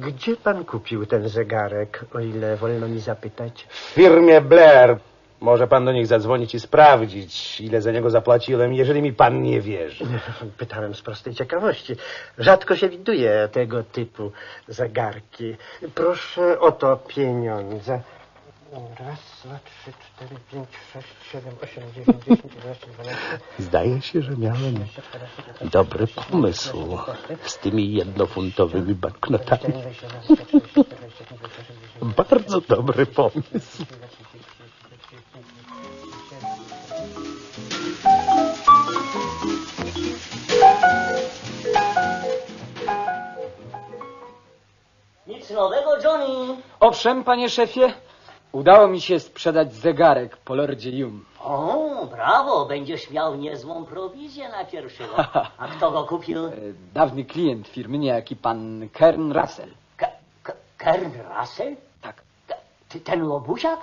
gdzie 0.00 0.36
pan 0.36 0.64
kupił 0.64 1.06
ten 1.06 1.28
zegarek, 1.28 2.04
o 2.14 2.20
ile 2.20 2.56
wolno 2.56 2.88
mi 2.88 3.00
zapytać? 3.00 3.66
W 3.70 3.76
firmie 3.76 4.40
Blair. 4.40 4.98
Może 5.40 5.66
pan 5.66 5.84
do 5.84 5.92
nich 5.92 6.06
zadzwonić 6.06 6.54
i 6.54 6.60
sprawdzić, 6.60 7.60
ile 7.60 7.82
za 7.82 7.92
niego 7.92 8.10
zapłaciłem, 8.10 8.74
jeżeli 8.74 9.02
mi 9.02 9.12
pan 9.12 9.42
nie 9.42 9.60
wierzy. 9.60 10.04
Pytałem 10.58 10.94
z 10.94 11.02
prostej 11.02 11.34
ciekawości. 11.34 11.96
Rzadko 12.38 12.76
się 12.76 12.88
widuje 12.88 13.48
tego 13.52 13.82
typu 13.82 14.32
zegarki. 14.68 15.56
Proszę 15.94 16.60
o 16.60 16.72
to 16.72 16.96
pieniądze. 16.96 18.00
Raz, 18.72 19.18
dwa, 19.44 19.58
trzy, 19.64 19.92
cztery, 19.92 20.40
pięć, 20.52 20.68
sześć, 20.92 21.08
siedem, 21.32 21.54
osiem, 21.62 21.84
dziewięć, 21.94 22.24
dziesięć, 22.24 22.54
jedenaście, 22.54 22.86
dwanaście. 22.86 23.38
Zdaje 23.58 24.02
się, 24.02 24.22
że 24.22 24.36
miałem 24.36 24.86
dobry 25.60 26.06
pomysł 26.06 26.98
z 27.42 27.58
tymi 27.58 27.92
jednofuntowymi 27.92 28.94
banknotami. 28.94 29.74
Bardzo 32.02 32.60
dobry 32.60 33.06
pomysł. 33.06 33.84
Nic 45.26 45.50
nowego, 45.50 45.98
Johnny. 46.04 46.62
Owszem, 46.80 47.24
panie 47.24 47.50
szefie, 47.50 47.92
udało 48.52 48.88
mi 48.88 49.00
się 49.00 49.20
sprzedać 49.20 49.74
zegarek 49.74 50.36
po 50.36 50.54
Lordzie 50.54 50.90
Yum. 50.90 51.24
O, 51.40 52.06
brawo, 52.10 52.66
będziesz 52.66 53.10
miał 53.10 53.34
niezłą 53.36 53.84
prowizję 53.84 54.48
na 54.48 54.64
pierwszego. 54.64 55.16
A 55.58 55.68
kto 55.68 55.90
go 55.90 56.04
kupił? 56.04 56.46
E, 56.46 56.52
Dawny 56.94 57.24
klient 57.24 57.68
firmy, 57.68 57.98
niejaki 57.98 58.36
pan 58.36 58.88
Kern 58.92 59.32
Russell. 59.32 59.70
Ke- 59.96 60.12
Ke- 60.44 60.56
Kern 60.78 61.12
Russell? 61.38 61.76
Tak. 62.02 62.22
Ty, 62.88 63.00
ten 63.00 63.22
łobuziak? 63.22 63.80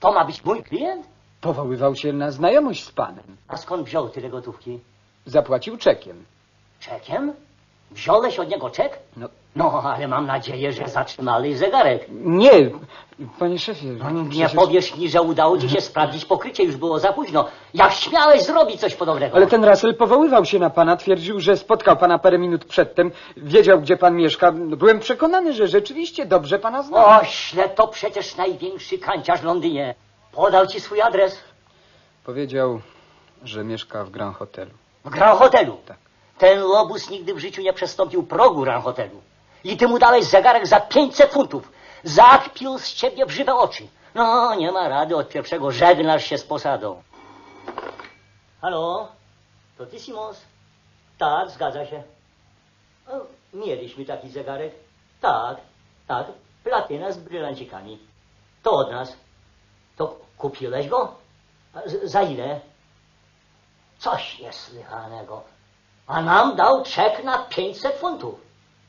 To 0.00 0.12
ma 0.12 0.24
być 0.24 0.44
mój 0.44 0.62
klient? 0.62 1.06
Powoływał 1.40 1.96
się 1.96 2.12
na 2.12 2.30
znajomość 2.30 2.84
z 2.84 2.90
panem. 2.92 3.36
A 3.48 3.56
skąd 3.56 3.86
wziął 3.86 4.08
tyle 4.08 4.28
gotówki? 4.30 4.80
Zapłacił 5.26 5.76
czekiem. 5.76 6.24
Czekiem? 6.80 7.32
Wziąłeś 7.90 8.38
od 8.38 8.48
niego 8.48 8.70
czek? 8.70 8.98
No, 9.16 9.28
No, 9.56 9.82
ale 9.84 10.08
mam 10.08 10.26
nadzieję, 10.26 10.72
że 10.72 10.88
zatrzymali 10.88 11.56
zegarek. 11.56 12.06
nie, 12.10 12.50
panie 13.38 13.58
szefie. 13.58 13.86
No, 13.86 14.10
nie 14.10 14.30
przecież- 14.30 14.54
powiesz 14.54 14.96
mi, 14.96 15.08
że 15.10 15.22
udało 15.22 15.58
ci 15.58 15.68
się 15.70 15.80
sprawdzić 15.80 16.24
pokrycie, 16.24 16.64
już 16.64 16.76
było 16.76 16.98
za 16.98 17.12
późno. 17.12 17.44
Jak 17.74 17.92
śmiałeś 17.92 18.42
zrobić 18.42 18.80
coś 18.80 18.94
podobnego? 18.94 19.36
Ale 19.36 19.46
ten 19.46 19.64
Russell 19.64 19.94
powoływał 19.96 20.44
się 20.44 20.58
na 20.58 20.70
pana, 20.70 20.96
twierdził, 20.96 21.40
że 21.40 21.56
spotkał 21.56 21.96
pana 21.96 22.18
parę 22.18 22.38
minut 22.38 22.64
przedtem, 22.64 23.10
wiedział, 23.36 23.80
gdzie 23.80 23.96
pan 23.96 24.16
mieszka. 24.16 24.52
Byłem 24.52 25.00
przekonany, 25.00 25.52
że 25.52 25.68
rzeczywiście 25.68 26.26
dobrze 26.26 26.58
pana 26.58 26.82
zna. 26.82 27.20
Ośle, 27.20 27.68
to 27.68 27.88
przecież 27.88 28.36
największy 28.36 28.98
kanciarz 28.98 29.40
w 29.40 29.44
Londynie. 29.44 29.94
Podał 30.32 30.66
ci 30.66 30.80
swój 30.80 31.00
adres 31.02 31.38
Powiedział, 32.24 32.80
że 33.44 33.64
mieszka 33.64 34.04
w 34.04 34.10
Grand 34.10 34.36
Hotelu. 34.36 34.70
w 35.04 35.10
Grand 35.10 35.38
Hotelu. 35.38 35.76
Tak. 35.86 35.96
Ten 36.38 36.62
łobuz 36.62 37.10
nigdy 37.10 37.34
w 37.34 37.38
życiu 37.38 37.62
nie 37.62 37.72
przestąpił 37.72 38.22
progu 38.22 38.60
Grand 38.62 38.84
Hotelu. 38.84 39.20
I 39.68 39.76
ty 39.76 39.88
mu 39.88 39.98
dałeś 39.98 40.24
zegarek 40.24 40.66
za 40.66 40.80
500 40.80 41.32
funtów. 41.32 41.72
Zakpił 42.04 42.78
z 42.78 42.92
ciebie 42.94 43.26
w 43.26 43.30
żywe 43.30 43.54
oczy. 43.54 43.88
No, 44.14 44.54
nie 44.54 44.72
ma 44.72 44.88
rady, 44.88 45.16
od 45.16 45.28
pierwszego 45.28 45.70
żegnasz 45.72 46.24
się 46.24 46.38
z 46.38 46.44
posadą. 46.44 47.02
Halo? 48.60 49.08
To 49.78 49.86
ty, 49.86 49.98
Simons? 50.00 50.40
Tak, 51.18 51.50
zgadza 51.50 51.86
się. 51.86 52.02
O, 53.08 53.12
mieliśmy 53.54 54.04
taki 54.04 54.28
zegarek. 54.30 54.74
Tak, 55.20 55.56
tak. 56.06 56.26
Platyna 56.64 57.12
z 57.12 57.18
brylancikami. 57.18 57.98
To 58.62 58.70
od 58.72 58.90
nas. 58.90 59.16
To 59.96 60.16
kupiłeś 60.38 60.88
go? 60.88 61.14
Z- 61.86 62.10
za 62.10 62.22
ile? 62.22 62.60
Coś 63.98 64.38
niesłychanego. 64.38 65.42
A 66.06 66.22
nam 66.22 66.56
dał 66.56 66.82
czek 66.84 67.24
na 67.24 67.38
500 67.38 67.94
funtów. 67.96 68.40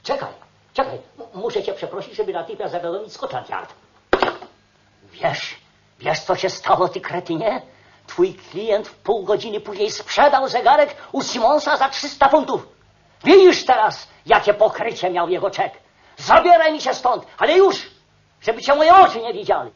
Czekaj, 0.03 0.33
czekaj. 0.73 0.97
Muszę 1.33 1.63
cię 1.63 1.73
przeprosić, 1.73 2.15
żeby 2.15 2.33
natychmiast 2.33 2.71
zawiadomić 2.71 3.13
Scotland 3.13 3.49
Yard. 3.49 3.73
Wiesz, 5.11 5.55
wiesz 5.99 6.19
co 6.19 6.35
się 6.35 6.49
stało, 6.49 6.88
ty 6.88 7.01
kretynie? 7.01 7.61
Twój 8.07 8.33
klient 8.33 8.88
w 8.88 8.95
pół 8.95 9.23
godziny 9.23 9.59
później 9.59 9.91
sprzedał 9.91 10.47
zegarek 10.47 10.95
u 11.11 11.23
Simonsa 11.23 11.77
za 11.77 11.89
300 11.89 12.29
funtów. 12.29 12.67
Widzisz 13.23 13.65
teraz, 13.65 14.07
jakie 14.25 14.53
pokrycie 14.53 15.09
miał 15.09 15.29
jego 15.29 15.51
czek. 15.51 15.73
Zabieraj 16.17 16.73
mi 16.73 16.81
się 16.81 16.93
stąd, 16.93 17.25
ale 17.38 17.57
już, 17.57 17.89
żeby 18.41 18.61
cię 18.61 18.75
moje 18.75 18.95
oczy 18.95 19.21
nie 19.21 19.33
widziały. 19.33 19.71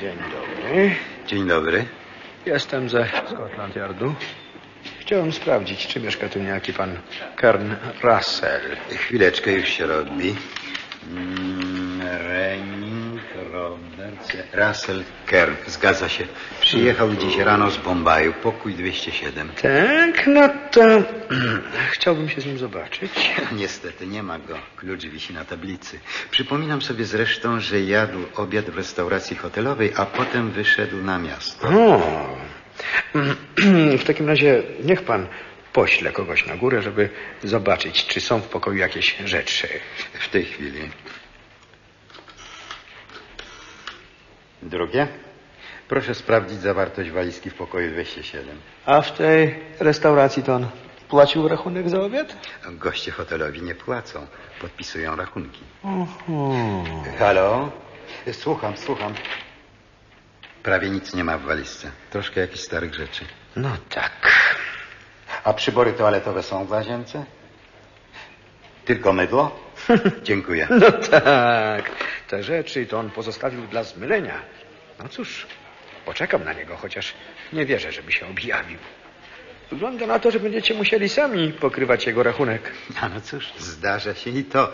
Dzień 0.00 0.16
dobry. 0.16 0.94
Dzień 1.26 1.48
dobry. 1.48 1.84
Jestem 2.46 2.88
ze 2.88 3.06
Scotland 3.26 3.76
Yardu. 3.76 4.14
Chciałem 5.00 5.32
sprawdzić, 5.32 5.86
czy 5.86 6.00
mieszka 6.00 6.28
tu 6.28 6.38
niejaki 6.38 6.72
pan 6.72 6.98
Kern 7.36 7.74
Russell. 8.02 8.76
Chwileczkę 8.90 9.52
już 9.52 9.68
się 9.68 9.86
robi. 9.86 10.34
Russell 14.52 15.04
Kern, 15.26 15.54
zgadza 15.66 16.08
się. 16.08 16.26
Przyjechał 16.60 17.14
dziś 17.14 17.38
rano 17.38 17.70
z 17.70 17.76
Bombaju, 17.76 18.32
pokój 18.32 18.74
207. 18.74 19.48
Tak, 19.62 20.26
no 20.26 20.48
to 20.70 21.02
chciałbym 21.94 22.28
się 22.28 22.40
z 22.40 22.46
nim 22.46 22.58
zobaczyć. 22.58 23.12
Niestety 23.60 24.06
nie 24.06 24.22
ma 24.22 24.38
go. 24.38 24.58
Klucz 24.76 25.04
wisi 25.04 25.34
na 25.34 25.44
tablicy. 25.44 26.00
Przypominam 26.30 26.82
sobie 26.82 27.04
zresztą, 27.04 27.60
że 27.60 27.80
jadł 27.80 28.18
obiad 28.36 28.70
w 28.70 28.76
restauracji 28.76 29.36
hotelowej, 29.36 29.92
a 29.96 30.06
potem 30.06 30.50
wyszedł 30.50 30.96
na 30.96 31.18
miasto. 31.18 31.68
O, 31.68 32.36
w 33.98 34.04
takim 34.04 34.28
razie 34.28 34.62
niech 34.84 35.02
pan 35.02 35.26
pośle 35.72 36.12
kogoś 36.12 36.46
na 36.46 36.56
górę, 36.56 36.82
żeby 36.82 37.08
zobaczyć, 37.44 38.06
czy 38.06 38.20
są 38.20 38.40
w 38.40 38.48
pokoju 38.48 38.76
jakieś 38.76 39.16
rzeczy. 39.24 39.68
W 40.12 40.28
tej 40.28 40.44
chwili. 40.44 40.80
Drugie. 44.62 45.08
Proszę 45.88 46.14
sprawdzić 46.14 46.60
zawartość 46.60 47.10
walizki 47.10 47.50
w 47.50 47.54
pokoju 47.54 47.90
207. 47.90 48.58
A 48.86 49.00
w 49.02 49.12
tej 49.12 49.58
restauracji 49.80 50.42
to 50.42 50.54
on 50.54 50.68
płacił 51.08 51.48
rachunek 51.48 51.88
za 51.90 52.00
obiad? 52.00 52.36
Goście 52.70 53.10
hotelowi 53.12 53.62
nie 53.62 53.74
płacą. 53.74 54.26
Podpisują 54.60 55.16
rachunki. 55.16 55.60
Halo? 57.18 57.70
Słucham, 58.32 58.76
słucham. 58.76 59.14
Prawie 60.62 60.90
nic 60.90 61.14
nie 61.14 61.24
ma 61.24 61.38
w 61.38 61.42
walizce. 61.42 61.90
Troszkę 62.10 62.40
jakichś 62.40 62.60
starych 62.60 62.94
rzeczy. 62.94 63.24
No 63.56 63.70
tak. 63.90 64.12
A 65.44 65.52
przybory 65.52 65.92
toaletowe 65.92 66.42
są 66.42 66.64
w 66.64 66.70
łazience? 66.70 67.24
Tylko 68.84 69.12
mydło? 69.12 69.60
Dziękuję. 70.22 70.68
No 70.70 70.92
tak. 70.92 71.90
Te 72.28 72.42
rzeczy 72.42 72.86
to 72.86 72.98
on 72.98 73.10
pozostawił 73.10 73.66
dla 73.66 73.82
zmylenia. 73.84 74.42
No 74.98 75.08
cóż, 75.08 75.46
poczekam 76.04 76.44
na 76.44 76.52
niego, 76.52 76.76
chociaż 76.76 77.14
nie 77.52 77.66
wierzę, 77.66 77.92
żeby 77.92 78.12
się 78.12 78.26
objawił. 78.26 78.78
Wygląda 79.70 80.06
na 80.06 80.18
to, 80.18 80.30
że 80.30 80.40
będziecie 80.40 80.74
musieli 80.74 81.08
sami 81.08 81.52
pokrywać 81.52 82.06
jego 82.06 82.22
rachunek. 82.22 82.72
A 83.00 83.08
no 83.08 83.20
cóż, 83.20 83.52
zdarza 83.58 84.14
się 84.14 84.30
i 84.30 84.44
to. 84.44 84.72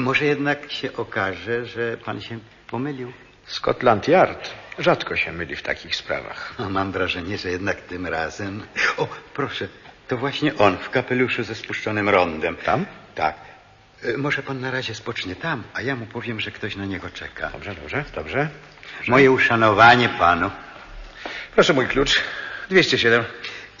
Może 0.00 0.24
jednak 0.24 0.72
się 0.72 0.96
okaże, 0.96 1.66
że 1.66 1.96
pan 1.96 2.20
się 2.20 2.38
pomylił. 2.70 3.12
Scotland 3.46 4.08
Yard 4.08 4.50
rzadko 4.78 5.16
się 5.16 5.32
myli 5.32 5.56
w 5.56 5.62
takich 5.62 5.96
sprawach. 5.96 6.54
No, 6.58 6.70
mam 6.70 6.92
wrażenie, 6.92 7.38
że 7.38 7.50
jednak 7.50 7.80
tym 7.80 8.06
razem... 8.06 8.62
O, 8.96 9.08
proszę, 9.34 9.68
to 10.08 10.16
właśnie 10.16 10.56
on 10.56 10.78
w 10.78 10.90
kapeluszu 10.90 11.42
ze 11.42 11.54
spuszczonym 11.54 12.08
rondem. 12.08 12.56
Tam? 12.56 12.86
Tak. 13.14 13.53
E, 14.04 14.16
Może 14.18 14.42
pan 14.42 14.60
na 14.60 14.70
razie 14.70 14.94
spocznie 14.94 15.36
tam, 15.36 15.62
a 15.74 15.82
ja 15.82 15.96
mu 15.96 16.06
powiem, 16.06 16.40
że 16.40 16.50
ktoś 16.50 16.76
na 16.76 16.84
niego 16.86 17.10
czeka. 17.10 17.50
Dobrze, 17.50 17.74
dobrze, 17.74 18.04
dobrze. 18.14 18.48
Moje 19.08 19.30
uszanowanie 19.30 20.08
panu. 20.08 20.50
Proszę 21.54 21.72
mój 21.72 21.86
klucz. 21.86 22.20
207. 22.70 23.24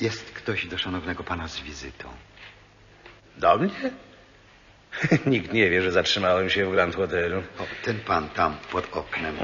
Jest 0.00 0.30
ktoś 0.32 0.66
do 0.66 0.78
szanownego 0.78 1.24
pana 1.24 1.48
z 1.48 1.60
wizytą. 1.60 2.08
Do 3.36 3.58
mnie? 3.58 3.70
Nikt 5.26 5.52
nie 5.52 5.70
wie, 5.70 5.82
że 5.82 5.92
zatrzymałem 5.92 6.50
się 6.50 6.66
w 6.66 6.72
Grand 6.72 6.96
Hotelu. 6.96 7.38
O, 7.58 7.66
ten 7.82 8.00
pan 8.00 8.28
tam, 8.28 8.56
pod 8.72 8.96
oknem. 8.96 9.36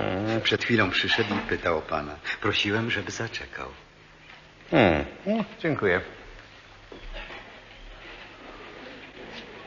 Przed 0.43 0.65
chwilą 0.65 0.91
przyszedł 0.91 1.35
i 1.35 1.39
pytał 1.49 1.79
o 1.79 1.83
pana. 1.83 2.17
Prosiłem, 2.41 2.91
żeby 2.91 3.11
zaczekał. 3.11 3.69
Hmm. 4.71 5.05
No, 5.27 5.45
dziękuję. 5.59 6.01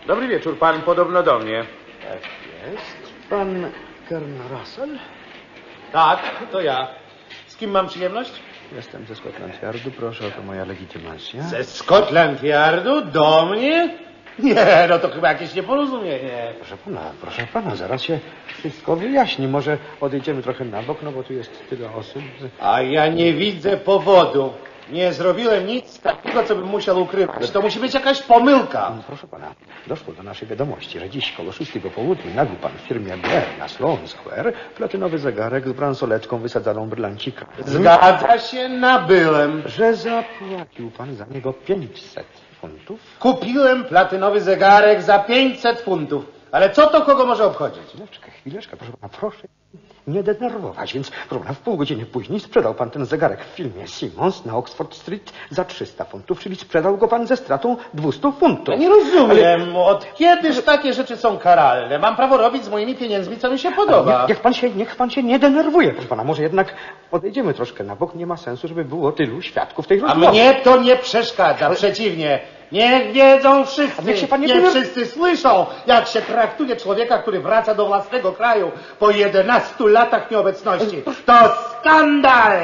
Dobry 0.08 0.28
wieczór, 0.28 0.58
pan 0.58 0.82
podobno 0.82 1.24
do 1.24 1.40
mnie. 1.40 1.66
Tak 2.10 2.20
jest. 2.72 3.14
Pan 3.30 3.66
Kern 4.10 4.34
Russell? 4.52 4.90
Tak, 5.92 6.20
to 6.52 6.62
ja. 6.62 6.88
Z 7.48 7.56
kim 7.58 7.72
mam 7.72 7.88
przyjemność? 7.88 8.32
Jestem 8.76 9.06
ze 9.06 9.16
Scotland 9.16 9.62
Yardu. 9.64 9.92
Proszę 9.92 10.28
o 10.28 10.32
to 10.32 10.42
moja 10.42 10.66
legitymacja. 10.66 11.44
Ze 11.44 11.64
Scotland 11.64 12.44
Yardu 12.44 13.02
do 13.06 13.46
mnie? 13.46 13.90
Nie, 14.40 14.86
no 14.90 15.00
to 15.00 15.10
chyba 15.10 15.28
jakieś 15.30 15.56
nieporozumienie. 15.56 16.54
Proszę 16.60 16.78
pana, 16.78 17.02
proszę 17.22 17.48
pana, 17.54 17.76
zaraz 17.76 18.02
się 18.02 18.20
wszystko 18.48 18.96
wyjaśni. 18.96 19.48
Może 19.48 19.78
odejdziemy 20.02 20.42
trochę 20.44 20.66
na 20.66 20.84
bok, 20.84 20.98
no 21.02 21.12
bo 21.12 21.24
tu 21.24 21.34
jest 21.34 21.70
tyle 21.70 21.92
osób. 21.94 22.22
że- 22.42 22.50
A 22.60 22.82
ja 22.82 23.08
nie 23.08 23.34
widzę 23.34 23.78
powodu. 23.78 24.54
Nie 24.92 25.14
zrobiłem 25.14 25.68
nic 25.68 26.00
takiego, 26.00 26.44
co 26.44 26.56
bym 26.56 26.66
musiał 26.66 27.02
ukrywać. 27.02 27.52
To 27.52 27.62
musi 27.62 27.80
być 27.80 27.94
jakaś 27.94 28.22
pomyłka. 28.22 28.92
No, 28.98 29.04
Proszę 29.08 29.28
pana, 29.28 29.56
doszło 29.88 30.14
do 30.14 30.24
naszej 30.24 30.48
wiadomości, 30.48 31.00
że 31.00 31.10
dziś 31.10 31.32
koło 31.32 31.52
szóstego 31.52 31.90
południa 31.90 32.34
nabył 32.36 32.56
pan 32.56 32.72
w 32.78 32.88
firmie 32.88 33.18
Blair 33.18 33.44
na 33.60 33.68
Sloan 33.68 34.08
Square 34.08 34.54
platynowy 34.78 35.18
zegarek 35.20 35.68
z 35.70 35.72
bransoletką 35.72 36.38
wysadzaną 36.38 36.90
brylancika. 36.90 37.46
Zgadza 37.66 38.40
się, 38.40 38.70
nabyłem. 38.70 39.64
Że 39.66 39.96
zapłacił 39.96 40.92
pan 40.98 41.16
za 41.16 41.26
niego 41.26 41.54
500 41.54 42.26
funtów? 42.62 43.00
Kupiłem 43.20 43.84
platynowy 43.84 44.42
zegarek 44.42 45.02
za 45.02 45.20
500 45.20 45.82
funtów. 45.82 46.26
Ale 46.52 46.70
co 46.70 46.88
to 46.88 47.02
kogo 47.02 47.26
może 47.26 47.46
obchodzić? 47.46 47.84
Chwileczkę, 47.84 48.32
chwileczkę, 48.32 48.78
proszę 48.78 48.94
pana, 49.02 49.14
proszę 49.20 49.48
nie 50.08 50.24
denerwować, 50.24 50.94
więc 50.94 51.12
pana, 51.30 51.54
w 51.54 51.60
pół 51.60 51.78
godziny 51.78 52.06
później 52.06 52.40
sprzedał 52.40 52.74
pan 52.74 52.90
ten 52.90 53.06
zegarek 53.06 53.46
w 53.46 53.56
filmie 53.56 53.88
Simmons 53.88 54.46
na 54.46 54.56
Oxford 54.58 54.96
Street 54.96 55.34
za 55.50 55.64
300 55.66 56.06
funtów, 56.06 56.40
czyli 56.40 56.56
sprzedał 56.56 56.98
go 56.98 57.08
pan 57.08 57.28
ze 57.28 57.38
stratą 57.38 57.78
200 57.94 58.32
funtów. 58.40 58.68
Ja 58.68 58.76
nie 58.76 58.90
rozumiem, 58.90 59.76
od 59.76 60.14
kiedyż 60.14 60.62
takie 60.62 60.94
rzeczy 60.94 61.18
są 61.18 61.38
karalne? 61.38 62.00
Mam 62.00 62.16
prawo 62.16 62.38
robić 62.38 62.66
z 62.66 62.70
moimi 62.70 62.96
pieniędzmi, 62.96 63.38
co 63.38 63.52
mi 63.52 63.60
się 63.60 63.72
podoba. 63.72 64.20
Niech, 64.20 64.30
niech, 64.30 64.40
pan 64.40 64.54
się, 64.54 64.70
niech 64.70 64.96
pan 64.96 65.10
się 65.10 65.24
nie 65.24 65.40
denerwuje, 65.40 65.92
proszę 65.94 66.08
pana. 66.08 66.24
Może 66.24 66.42
jednak 66.44 66.74
odejdziemy 67.12 67.54
troszkę 67.54 67.84
na 67.84 67.96
bok. 67.96 68.16
Nie 68.16 68.26
ma 68.26 68.38
sensu, 68.38 68.68
żeby 68.68 68.86
było 68.86 69.12
tylu 69.12 69.42
świadków 69.42 69.88
tej 69.88 70.00
A 70.00 70.02
rozmowy. 70.02 70.32
mnie 70.32 70.54
to 70.64 70.78
nie 70.82 70.96
przeszkadza, 70.96 71.70
przeciwnie. 71.70 72.40
Niech 72.74 73.12
wiedzą 73.12 73.66
wszyscy, 73.66 74.04
niech 74.04 74.20
się 74.20 74.28
pan 74.28 74.42
nie 74.42 74.48
niech 74.48 74.70
wszyscy 74.70 75.06
słyszą, 75.06 75.66
jak 75.88 76.08
się 76.08 76.22
traktuje 76.22 76.76
człowieka, 76.76 77.18
który 77.18 77.40
wraca 77.40 77.76
do 77.76 77.86
własnego 77.86 78.32
kraju 78.32 78.72
po 79.00 79.12
11 79.12 79.74
latach 79.80 80.32
nieobecności. 80.32 81.04
To 81.26 81.34
skandal! 81.80 82.58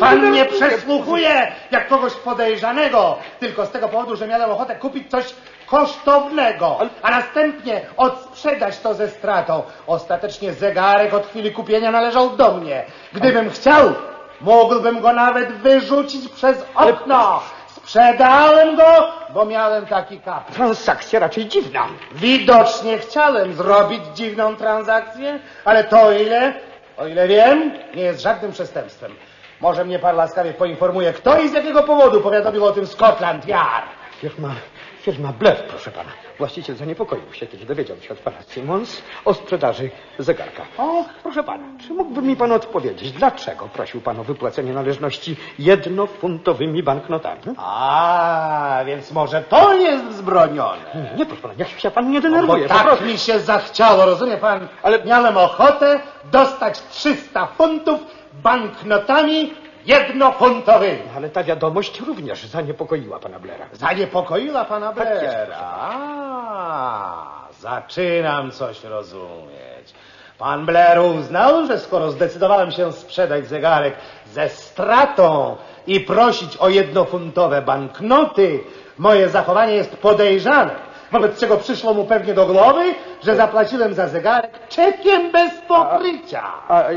pan 0.00 0.32
nie 0.32 0.44
przesłuchuje 0.44 1.52
jak 1.70 1.88
kogoś 1.88 2.12
podejrzanego, 2.12 3.18
tylko 3.40 3.66
z 3.66 3.70
tego 3.70 3.88
powodu, 3.88 4.16
że 4.16 4.26
miałem 4.26 4.50
ochotę 4.50 4.74
kupić 4.74 5.10
coś 5.10 5.34
kosztownego, 5.66 6.78
a 7.02 7.10
następnie 7.10 7.80
odsprzedać 7.96 8.78
to 8.78 8.94
ze 8.94 9.08
stratą. 9.08 9.62
Ostatecznie 9.86 10.52
zegarek 10.52 11.14
od 11.14 11.26
chwili 11.26 11.52
kupienia 11.52 11.90
należał 11.90 12.36
do 12.36 12.52
mnie. 12.52 12.84
Gdybym 13.12 13.50
chciał, 13.50 13.94
mógłbym 14.40 15.00
go 15.00 15.12
nawet 15.12 15.52
wyrzucić 15.52 16.28
przez 16.28 16.64
okno. 16.74 17.42
Sprzedałem 17.86 18.76
go, 18.76 19.12
bo 19.34 19.44
miałem 19.44 19.86
taki 19.86 20.20
kapryś. 20.20 20.56
Transakcja 20.56 21.20
raczej 21.20 21.46
dziwna. 21.46 21.86
Widocznie 22.12 22.98
chciałem 22.98 23.54
zrobić 23.54 24.00
dziwną 24.14 24.56
transakcję, 24.56 25.38
ale 25.64 25.84
to 25.84 26.02
o 26.02 26.12
ile, 26.12 26.54
o 26.96 27.06
ile 27.06 27.28
wiem, 27.28 27.72
nie 27.94 28.02
jest 28.02 28.20
żadnym 28.20 28.52
przestępstwem. 28.52 29.14
Może 29.60 29.84
mnie 29.84 29.98
pan 29.98 30.16
łaskawie 30.16 30.54
poinformuje, 30.54 31.12
kto 31.12 31.40
i 31.40 31.48
z 31.48 31.52
jakiego 31.52 31.82
powodu 31.82 32.20
powiadomił 32.20 32.64
o 32.64 32.72
tym 32.72 32.86
Scotland 32.86 33.48
Yard. 33.48 33.86
Firma, 34.20 34.54
firma 35.02 35.32
Blair, 35.32 35.64
proszę 35.68 35.90
pana. 35.90 36.25
Właściciel 36.38 36.76
zaniepokoił 36.76 37.32
się, 37.32 37.46
kiedy 37.46 37.66
dowiedział 37.66 37.96
się 38.00 38.12
od 38.14 38.18
pana 38.18 38.36
Simmons 38.48 39.02
o 39.24 39.34
sprzedaży 39.34 39.90
zegarka. 40.18 40.62
O, 40.78 41.04
proszę 41.22 41.42
pana, 41.42 41.64
czy 41.86 41.92
mógłby 41.94 42.22
mi 42.22 42.36
pan 42.36 42.52
odpowiedzieć, 42.52 43.12
dlaczego 43.12 43.68
prosił 43.68 44.00
pan 44.00 44.20
o 44.20 44.24
wypłacenie 44.24 44.72
należności 44.72 45.36
jednofuntowymi 45.58 46.82
banknotami? 46.82 47.40
A, 47.56 48.80
więc 48.86 49.12
może 49.12 49.42
to 49.42 49.74
jest 49.74 50.04
wzbronione. 50.04 51.12
Nie, 51.16 51.26
proszę 51.26 51.42
pana, 51.42 51.54
niech 51.58 51.80
się 51.80 51.90
pan 51.90 52.10
nie 52.10 52.20
Bo 52.20 52.28
denerwuje. 52.28 52.68
po 52.68 52.74
tak 52.74 52.82
prostu. 52.84 53.04
mi 53.04 53.18
się 53.18 53.38
zachciało, 53.40 54.04
rozumie 54.06 54.36
pan? 54.36 54.68
Ale 54.82 55.04
miałem 55.04 55.36
ochotę 55.36 56.00
dostać 56.32 56.82
300 56.82 57.46
funtów 57.46 58.00
banknotami 58.42 59.54
jednofuntowymi. 59.86 61.02
Ale 61.16 61.28
ta 61.30 61.44
wiadomość 61.44 62.00
również 62.00 62.46
zaniepokoiła 62.46 63.18
pana 63.18 63.38
Blaira. 63.38 63.66
Zaniepokoiła 63.72 64.64
pana 64.64 64.92
Tak 64.92 65.08
proszę 65.08 65.46
A, 65.60 67.26
zaczynam 67.60 68.50
coś 68.50 68.84
rozumieć. 68.84 69.94
Pan 70.38 70.66
Blair 70.66 70.98
uznał, 70.98 71.66
że 71.66 71.78
skoro 71.78 72.10
zdecydowałem 72.10 72.70
się 72.70 72.92
sprzedać 72.92 73.46
zegarek 73.46 73.94
ze 74.32 74.48
stratą 74.48 75.56
i 75.86 76.00
prosić 76.00 76.56
o 76.56 76.68
jednofuntowe 76.68 77.62
banknoty, 77.62 78.60
moje 78.98 79.28
zachowanie 79.28 79.72
jest 79.72 79.96
podejrzane. 79.96 80.74
Wobec 81.12 81.40
czego 81.40 81.56
przyszło 81.56 81.94
mu 81.94 82.04
pewnie 82.04 82.34
do 82.34 82.46
głowy, 82.46 82.94
że 83.24 83.36
zapłaciłem 83.36 83.94
za 83.94 84.08
zegarek 84.08 84.68
czekiem 84.68 85.32
bez 85.32 85.52
pokrycia. 85.68 86.42
A, 86.68 86.78
a, 86.78 86.90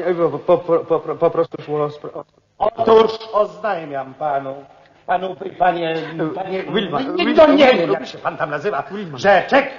po, 0.45 0.57
po, 0.57 0.79
po, 0.79 0.99
po, 0.99 1.15
po 1.15 1.29
prostu 1.31 1.61
szło 1.61 1.79
o- 2.13 2.38
Otóż 2.59 3.11
oznajmiam 3.33 4.13
panu, 4.13 4.55
panu, 5.05 5.35
panie, 5.59 5.95
panie, 6.35 6.63
Wilma, 6.63 7.01
nie, 7.01 7.33
no 7.33 7.47
nie 7.47 7.73
wiem, 7.73 7.91
jak 7.91 8.07
się 8.07 8.17
pan 8.17 8.37
tam 8.37 8.49
nazywa, 8.49 8.83
że 9.15 9.43
czek 9.47 9.69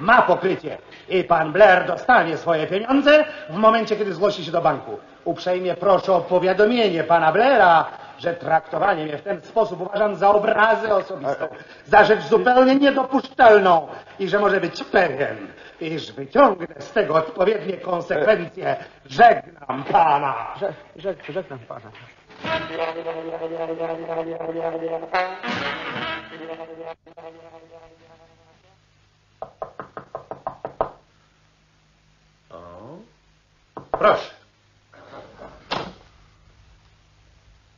ma 0.00 0.22
pokrycie 0.22 0.78
i 1.08 1.24
pan 1.24 1.52
Blair 1.52 1.86
dostanie 1.86 2.36
swoje 2.36 2.66
pieniądze 2.66 3.24
w 3.50 3.56
momencie, 3.56 3.96
kiedy 3.96 4.14
zgłosi 4.14 4.44
się 4.44 4.52
do 4.52 4.60
banku. 4.60 4.98
Uprzejmie 5.24 5.74
proszę 5.74 6.12
o 6.12 6.20
powiadomienie 6.20 7.04
pana 7.04 7.32
Blaira, 7.32 7.86
że 8.20 8.34
traktowanie 8.34 9.04
mnie 9.04 9.18
w 9.18 9.22
ten 9.22 9.40
sposób 9.40 9.80
uważam 9.80 10.16
za 10.16 10.30
obrazę 10.30 10.94
osobistą, 10.94 11.48
za 11.86 12.04
rzecz 12.04 12.22
zupełnie 12.22 12.76
niedopuszczalną 12.76 13.88
i 14.18 14.28
że 14.28 14.38
może 14.38 14.60
być 14.60 14.84
pewien, 14.84 15.52
iż 15.80 16.12
wyciągnę 16.12 16.66
z 16.78 16.92
tego 16.92 17.14
odpowiednie 17.14 17.76
konsekwencje. 17.76 18.76
Żegnam 19.06 19.84
pana. 19.84 20.54
Że, 20.60 20.72
że, 20.96 21.14
żegnam 21.28 21.58
pana. 21.58 21.90
Proszę. 33.92 34.39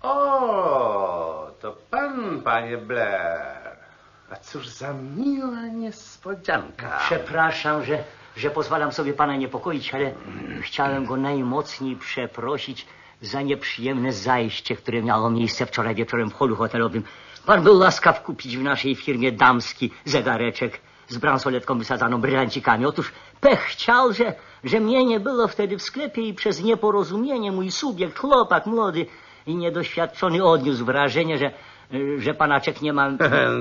O, 0.02 1.50
to 1.60 1.76
pan, 1.90 2.40
panie 2.42 2.78
Blair. 2.78 3.76
A 4.30 4.36
cóż 4.36 4.68
za 4.68 4.92
miła 5.16 5.66
niespodzianka. 5.66 6.98
Przepraszam, 7.06 7.84
że, 7.84 8.04
że 8.36 8.50
pozwalam 8.50 8.92
sobie 8.92 9.12
pana 9.12 9.36
niepokoić, 9.36 9.94
ale 9.94 10.12
chciałem 10.60 11.06
go 11.06 11.16
najmocniej 11.16 11.96
przeprosić 11.96 12.86
za 13.20 13.42
nieprzyjemne 13.42 14.12
zajście, 14.12 14.76
które 14.76 15.02
miało 15.02 15.30
miejsce 15.30 15.66
wczoraj 15.66 15.94
wieczorem 15.94 16.30
w 16.30 16.34
holu 16.34 16.56
hotelowym. 16.56 17.04
Pan 17.46 17.62
był 17.62 17.78
łaskaw 17.78 18.22
kupić 18.22 18.56
w 18.56 18.62
naszej 18.62 18.96
firmie 18.96 19.32
damski 19.32 19.90
zegareczek 20.04 20.80
z 21.08 21.18
bransoletką 21.18 21.78
wysadzaną 21.78 22.20
brylancikami. 22.20 22.86
Otóż 22.86 23.12
pech 23.40 23.60
chciał, 23.60 24.12
że, 24.12 24.34
że 24.64 24.80
mnie 24.80 25.04
nie 25.04 25.20
było 25.20 25.48
wtedy 25.48 25.78
w 25.78 25.82
sklepie 25.82 26.22
i 26.22 26.34
przez 26.34 26.62
nieporozumienie 26.62 27.52
mój 27.52 27.70
subiekt, 27.70 28.18
chłopak 28.18 28.66
młody 28.66 29.06
i 29.46 29.56
niedoświadczony 29.56 30.44
odniósł 30.44 30.84
wrażenie, 30.84 31.38
że, 31.38 31.50
że 32.18 32.34
panaczek 32.34 32.82
nie 32.82 32.92
ma... 32.92 33.10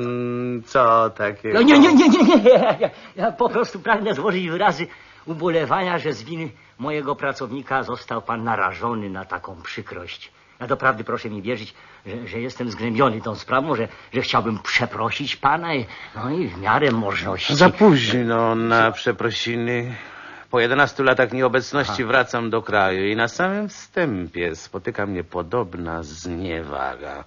Co 0.65 1.09
takiego? 1.09 1.59
No 1.59 1.61
nie, 1.61 1.79
nie, 1.79 1.93
nie, 1.93 2.09
nie, 2.09 2.25
nie. 2.25 2.49
Ja, 2.79 2.89
ja 3.15 3.31
po 3.31 3.49
prostu 3.49 3.79
pragnę 3.79 4.13
złożyć 4.13 4.49
wyrazy 4.49 4.87
ubolewania, 5.25 5.97
że 5.97 6.13
z 6.13 6.23
winy 6.23 6.49
mojego 6.79 7.15
pracownika 7.15 7.83
został 7.83 8.21
pan 8.21 8.43
narażony 8.43 9.09
na 9.09 9.25
taką 9.25 9.61
przykrość. 9.61 10.31
Ja 10.59 10.67
doprawdy 10.67 11.03
proszę 11.03 11.29
mi 11.29 11.41
wierzyć, 11.41 11.73
że, 12.05 12.27
że 12.27 12.39
jestem 12.39 12.71
zgnębiony 12.71 13.21
tą 13.21 13.35
sprawą, 13.35 13.75
że, 13.75 13.87
że 14.13 14.21
chciałbym 14.21 14.59
przeprosić 14.59 15.35
pana 15.35 15.75
i, 15.75 15.85
no 16.15 16.29
i 16.29 16.47
w 16.47 16.57
miarę 16.57 16.91
możliwości. 16.91 17.55
Za 17.55 17.69
późno 17.69 18.55
na 18.55 18.91
przeprosiny. 18.91 19.95
Po 20.51 20.59
11 20.59 21.03
latach 21.03 21.31
nieobecności 21.33 22.05
wracam 22.05 22.49
do 22.49 22.61
kraju 22.61 23.07
i 23.07 23.15
na 23.15 23.27
samym 23.27 23.69
wstępie 23.69 24.55
spotyka 24.55 25.05
mnie 25.05 25.23
podobna 25.23 26.03
zniewaga. 26.03 27.23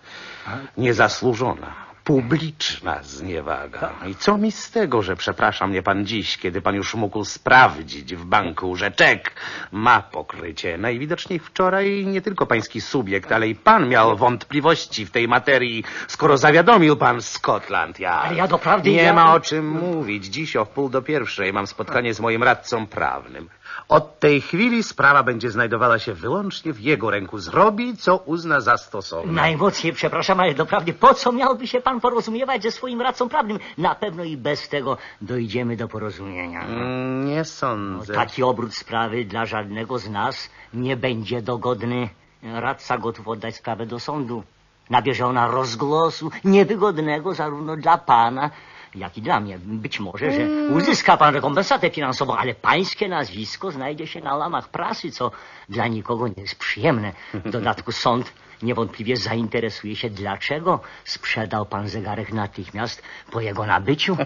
Niezasłużona, 0.76 1.74
publiczna 2.04 3.02
zniewaga. 3.02 3.92
I 4.06 4.14
co 4.14 4.38
mi 4.38 4.52
z 4.52 4.70
tego, 4.70 5.02
że 5.02 5.16
przeprasza 5.16 5.66
mnie 5.66 5.82
pan 5.82 6.06
dziś, 6.06 6.38
kiedy 6.38 6.60
pan 6.62 6.74
już 6.74 6.94
mógł 6.94 7.24
sprawdzić 7.24 8.14
w 8.14 8.24
banku, 8.24 8.76
że 8.76 8.90
czek 8.90 9.32
ma 9.72 10.02
pokrycie. 10.02 10.78
Najwidoczniej 10.78 11.38
wczoraj 11.38 12.06
nie 12.06 12.20
tylko 12.20 12.46
pański 12.46 12.80
subiekt, 12.80 13.32
ale 13.32 13.48
i 13.48 13.54
pan 13.54 13.88
miał 13.88 14.16
wątpliwości 14.16 15.06
w 15.06 15.10
tej 15.10 15.28
materii, 15.28 15.84
skoro 16.08 16.38
zawiadomił 16.38 16.96
pan 16.96 17.22
Scotland 17.22 18.00
Yard. 18.00 18.26
Ale 18.26 18.36
ja 18.36 18.48
doprawdy 18.48 18.90
Nie 18.90 19.02
ja- 19.02 19.12
ma 19.12 19.34
o 19.34 19.40
czym 19.40 19.68
mówić. 19.68 20.24
Dziś 20.24 20.56
o 20.56 20.64
wpół 20.64 20.88
do 20.88 21.02
pierwszej 21.02 21.52
mam 21.52 21.66
spotkanie 21.66 22.14
z 22.14 22.20
moim 22.20 22.42
radcą 22.42 22.86
prawnym. 22.86 23.48
Od 23.88 24.18
tej 24.18 24.40
chwili 24.40 24.82
sprawa 24.82 25.22
będzie 25.22 25.50
znajdowała 25.50 25.98
się 25.98 26.14
wyłącznie 26.14 26.72
w 26.72 26.80
jego 26.80 27.10
ręku. 27.10 27.38
Zrobi, 27.38 27.96
co 27.96 28.16
uzna 28.16 28.60
za 28.60 28.76
stosowne. 28.76 29.32
Najmocniej 29.32 29.92
przepraszam, 29.92 30.40
ale 30.40 30.54
doprawdy 30.54 30.92
po 30.92 31.14
co 31.14 31.32
miałby 31.32 31.66
się 31.66 31.80
pan 31.80 32.00
porozumiewać 32.00 32.62
ze 32.62 32.70
swoim 32.70 33.00
radcą 33.00 33.28
prawnym? 33.28 33.58
Na 33.78 33.94
pewno 33.94 34.24
i 34.24 34.36
bez 34.36 34.68
tego 34.68 34.96
dojdziemy 35.20 35.76
do 35.76 35.88
porozumienia. 35.88 36.60
Mm, 36.64 37.24
Nie 37.26 37.44
sądzę. 37.44 38.14
Taki 38.14 38.42
obrót 38.42 38.74
sprawy 38.74 39.24
dla 39.24 39.46
żadnego 39.46 39.98
z 39.98 40.08
nas 40.10 40.50
nie 40.74 40.96
będzie 40.96 41.42
dogodny. 41.42 42.08
Radca 42.42 42.98
gotów 42.98 43.28
oddać 43.28 43.56
sprawę 43.56 43.86
do 43.86 44.00
sądu. 44.00 44.42
Nabierze 44.90 45.26
ona 45.26 45.46
rozgłosu 45.48 46.30
niewygodnego 46.44 47.34
zarówno 47.34 47.76
dla 47.76 47.98
pana, 47.98 48.50
jak 48.94 49.18
i 49.18 49.22
dla 49.22 49.40
mnie. 49.40 49.58
Być 49.58 50.00
może, 50.00 50.32
że 50.32 50.46
uzyska 50.74 51.16
pan 51.16 51.34
rekompensatę 51.34 51.90
finansową, 51.90 52.36
ale 52.36 52.54
pańskie 52.54 53.08
nazwisko 53.08 53.70
znajdzie 53.70 54.06
się 54.06 54.20
na 54.20 54.36
łamach 54.36 54.68
prasy, 54.68 55.10
co 55.10 55.30
dla 55.68 55.86
nikogo 55.86 56.28
nie 56.28 56.42
jest 56.42 56.58
przyjemne. 56.58 57.12
W 57.34 57.50
dodatku 57.50 57.92
sąd 57.92 58.32
niewątpliwie 58.62 59.16
zainteresuje 59.16 59.96
się, 59.96 60.10
dlaczego 60.10 60.80
sprzedał 61.04 61.66
pan 61.66 61.88
zegarek 61.88 62.32
natychmiast 62.32 63.02
po 63.30 63.40
jego 63.40 63.66
nabyciu. 63.66 64.16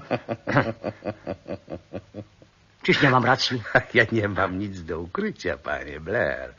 Czyż 2.83 3.03
nie 3.03 3.11
mam 3.11 3.25
racji? 3.25 3.63
Ja 3.95 4.05
nie 4.13 4.29
mam 4.29 4.59
nic 4.59 4.83
do 4.85 5.01
ukrycia, 5.01 5.57
panie 5.57 6.01
Blair. 6.01 6.55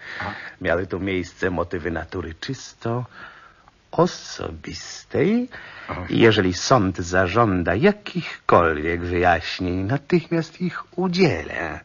Miały 0.62 0.88
tu 0.88 1.00
miejsce 1.00 1.50
motywy 1.50 1.92
natury 1.92 2.36
czysto 2.40 3.06
osobistej. 3.92 5.50
I 6.10 6.20
jeżeli 6.20 6.54
sąd 6.54 6.98
zażąda 6.98 7.76
jakichkolwiek 7.76 9.02
wyjaśnień, 9.02 9.78
natychmiast 9.78 10.62
ich 10.62 10.84
udzielę. 10.98 11.80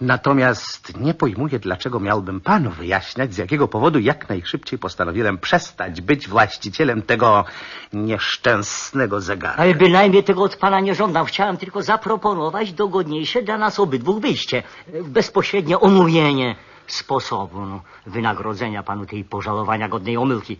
Natomiast 0.00 1.00
nie 1.00 1.14
pojmuję, 1.14 1.58
dlaczego 1.58 2.00
miałbym 2.00 2.40
panu 2.40 2.70
wyjaśniać, 2.70 3.34
z 3.34 3.38
jakiego 3.38 3.68
powodu 3.68 3.98
jak 3.98 4.28
najszybciej 4.28 4.78
postanowiłem 4.78 5.38
przestać 5.38 6.00
być 6.00 6.28
właścicielem 6.28 7.02
tego 7.02 7.44
nieszczęsnego 7.92 9.20
zegarka. 9.20 9.62
Ale 9.62 9.74
bynajmniej 9.74 10.24
tego 10.24 10.42
od 10.42 10.56
pana 10.56 10.80
nie 10.80 10.94
żądam. 10.94 11.26
Chciałem 11.26 11.56
tylko 11.56 11.82
zaproponować 11.82 12.72
dogodniejsze 12.72 13.42
dla 13.42 13.58
nas 13.58 13.80
obydwu 13.80 14.20
wyjście. 14.20 14.62
Bezpośrednie 15.04 15.80
omówienie 15.80 16.56
sposobu 16.86 17.60
no, 17.60 17.82
wynagrodzenia 18.06 18.82
panu 18.82 19.06
tej 19.06 19.24
pożalowania 19.24 19.88
godnej 19.88 20.16
omyłki. 20.16 20.58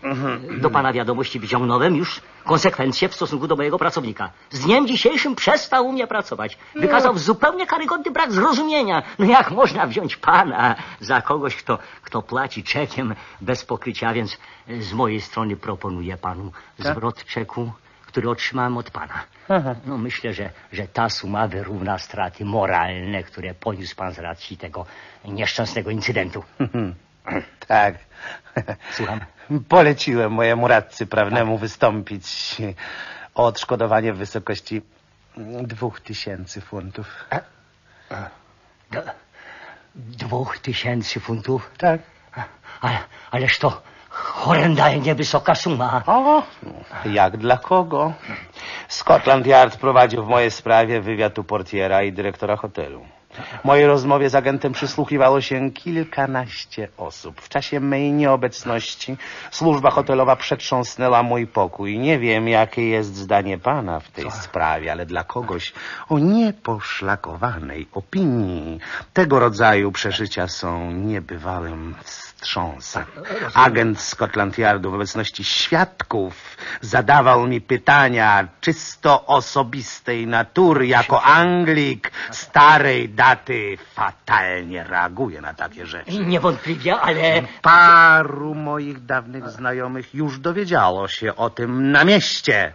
Do 0.59 0.71
pana 0.71 0.93
wiadomości 0.93 1.41
wyciągnąłem 1.41 1.97
już 1.97 2.21
konsekwencje 2.45 3.09
w 3.09 3.15
stosunku 3.15 3.47
do 3.47 3.57
mojego 3.57 3.79
pracownika. 3.79 4.31
Z 4.51 4.61
dniem 4.61 4.87
dzisiejszym 4.87 5.35
przestał 5.35 5.87
u 5.87 5.93
mnie 5.93 6.07
pracować. 6.07 6.59
Wykazał 6.75 7.19
zupełnie 7.19 7.67
karygodny 7.67 8.11
brak 8.11 8.33
zrozumienia. 8.33 9.03
No 9.19 9.25
jak 9.27 9.51
można 9.51 9.87
wziąć 9.87 10.17
pana 10.17 10.75
za 11.01 11.23
kogoś, 11.23 11.57
kto, 11.57 11.79
kto 12.03 12.23
płaci 12.23 12.65
czekiem 12.65 13.15
bez 13.41 13.65
pokrycia, 13.65 14.13
więc 14.13 14.39
z 14.81 14.93
mojej 14.93 15.21
strony 15.21 15.57
proponuję 15.57 16.17
panu 16.17 16.53
zwrot 16.79 17.25
czeku 17.25 17.73
który 18.15 18.31
otrzymałem 18.31 18.77
od 18.77 18.91
pana. 18.91 19.25
No 19.87 19.99
myślę, 19.99 20.33
że, 20.35 20.51
że 20.73 20.89
ta 20.89 21.09
suma 21.09 21.49
wyrówna 21.49 21.99
straty 21.99 22.45
moralne, 22.45 23.23
które 23.23 23.55
poniósł 23.55 23.97
pan 23.97 24.15
z 24.15 24.19
racji 24.19 24.57
tego 24.57 24.87
nieszczęsnego 25.25 25.91
incydentu. 25.91 26.45
Tak. 27.67 27.95
Słucham. 28.91 29.21
Poleciłem 29.69 30.33
mojemu 30.33 30.69
radcy 30.69 31.07
prawnemu 31.07 31.59
wystąpić 31.59 32.57
o 33.35 33.45
odszkodowanie 33.47 34.13
w 34.13 34.17
wysokości 34.17 34.83
dwóch 35.63 36.01
tysięcy 36.01 36.61
funtów. 36.61 37.25
D- 38.91 39.13
dwóch 39.95 40.59
tysięcy 40.59 41.21
funtów? 41.21 41.71
Tak. 41.79 42.01
Ale, 42.81 42.99
ależ 43.31 43.59
to 43.59 43.83
horrendalnie 44.15 45.15
wysoka 45.15 45.55
suma. 45.55 46.03
O, 46.07 46.43
jak 47.05 47.37
dla 47.37 47.59
kogo? 47.59 48.13
Scotland 48.89 49.47
Yard 49.47 49.77
prowadził 49.77 50.25
w 50.25 50.29
mojej 50.29 50.51
sprawie 50.51 51.01
wywiad 51.01 51.39
u 51.39 51.45
portiera 51.45 52.03
i 52.03 52.13
dyrektora 52.13 52.57
hotelu. 52.57 53.07
Mojej 53.65 53.87
rozmowie 53.87 54.31
z 54.31 54.35
agentem 54.35 54.73
przysłuchiwało 54.73 55.41
się 55.41 55.71
kilkanaście 55.71 56.89
osób. 56.97 57.41
W 57.41 57.49
czasie 57.49 57.81
mej 57.81 58.13
nieobecności 58.13 59.17
służba 59.51 59.91
hotelowa 59.91 60.37
przetrząsnęła 60.37 61.23
mój 61.23 61.47
pokój. 61.47 61.99
Nie 61.99 62.19
wiem, 62.19 62.49
jakie 62.49 62.89
jest 62.89 63.17
zdanie 63.17 63.59
pana 63.59 64.01
w 64.01 64.11
tej 64.11 64.31
sprawie, 64.31 64.93
ale 64.93 65.07
dla 65.07 65.25
kogoś 65.25 65.73
o 66.09 66.19
nieposzlakowanej 66.19 67.89
opinii 67.93 68.81
tego 69.13 69.39
rodzaju 69.39 69.93
przeżycia 69.93 70.49
są 70.49 70.91
niebywałym 70.91 71.95
wstrząsem. 72.03 73.05
Agent 73.55 74.01
Scotland 74.01 74.59
Yardu 74.59 74.91
w 74.91 74.95
obecności 74.95 75.45
świadków 75.45 76.57
zadawał 76.81 77.47
mi 77.47 77.61
pytania 77.61 78.49
czysto 78.61 79.27
osobistej 79.27 80.27
natury. 80.27 80.87
Jako 80.87 81.23
Anglik 81.23 82.13
starej 82.31 83.09
daty 83.09 83.24
fatalnie 83.95 84.85
reaguje 84.85 85.41
na 85.41 85.55
takie 85.55 85.87
rzeczy. 85.87 86.19
Niewątpliwie, 86.19 86.97
ale... 86.97 87.43
Paru 87.63 88.55
moich 88.55 89.05
dawnych 89.05 89.49
znajomych 89.49 90.15
już 90.15 90.39
dowiedziało 90.39 91.09
się 91.09 91.37
o 91.37 91.51
tym 91.51 91.93
na 91.93 92.05
mieście. 92.05 92.73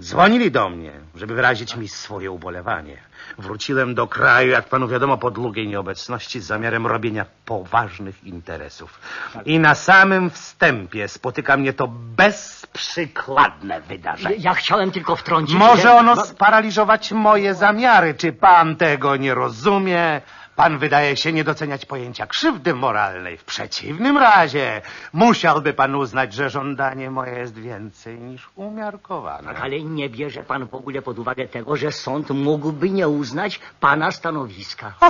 Dzwonili 0.00 0.50
do 0.50 0.68
mnie, 0.70 0.92
żeby 1.14 1.34
wyrazić 1.34 1.76
mi 1.76 1.88
swoje 1.88 2.30
ubolewanie. 2.30 2.96
Wróciłem 3.38 3.94
do 3.94 4.06
kraju, 4.06 4.50
jak 4.50 4.68
panu 4.68 4.88
wiadomo, 4.88 5.18
po 5.18 5.30
długiej 5.30 5.68
nieobecności 5.68 6.40
z 6.40 6.46
zamiarem 6.46 6.86
robienia 6.86 7.26
poważnych 7.44 8.24
interesów. 8.24 9.00
I 9.44 9.58
na 9.58 9.74
samym 9.74 10.30
wstępie 10.30 11.08
spotyka 11.08 11.56
mnie 11.56 11.72
to 11.72 11.88
bezprzykładne 11.88 13.80
wydarzenie. 13.80 14.36
Ja 14.38 14.54
chciałem 14.54 14.90
tylko 14.90 15.16
wtrącić... 15.16 15.56
Może 15.56 15.82
że- 15.82 15.92
ono 15.92 16.14
no, 16.14 16.24
sparaliżować 16.26 17.12
moje 17.12 17.54
zamiary. 17.54 18.14
Czy 18.14 18.32
pan 18.32 18.76
tego 18.76 19.16
nie 19.16 19.34
rozumie? 19.34 20.20
Pan 20.56 20.78
wydaje 20.78 21.16
się 21.16 21.32
nie 21.32 21.44
doceniać 21.44 21.86
pojęcia 21.86 22.26
krzywdy 22.26 22.74
moralnej. 22.74 23.38
W 23.38 23.44
przeciwnym 23.44 24.18
razie 24.18 24.82
musiałby 25.12 25.72
pan 25.72 25.94
uznać, 25.94 26.32
że 26.32 26.50
żądanie 26.50 27.10
moje 27.10 27.32
jest 27.38 27.58
więcej 27.58 28.18
niż 28.18 28.50
umiarkowane. 28.54 29.54
Tak, 29.54 29.60
ale 29.62 29.80
nie 29.80 30.08
bierze 30.08 30.42
pan 30.42 30.66
w 30.66 30.74
ogóle 30.74 31.02
pod 31.02 31.18
uwagę 31.18 31.48
tego, 31.48 31.76
że 31.76 31.92
sąd 31.92 32.30
mógłby 32.30 32.90
nie 32.90 33.08
uznać 33.08 33.60
pana 33.80 34.10
stanowiska. 34.10 34.94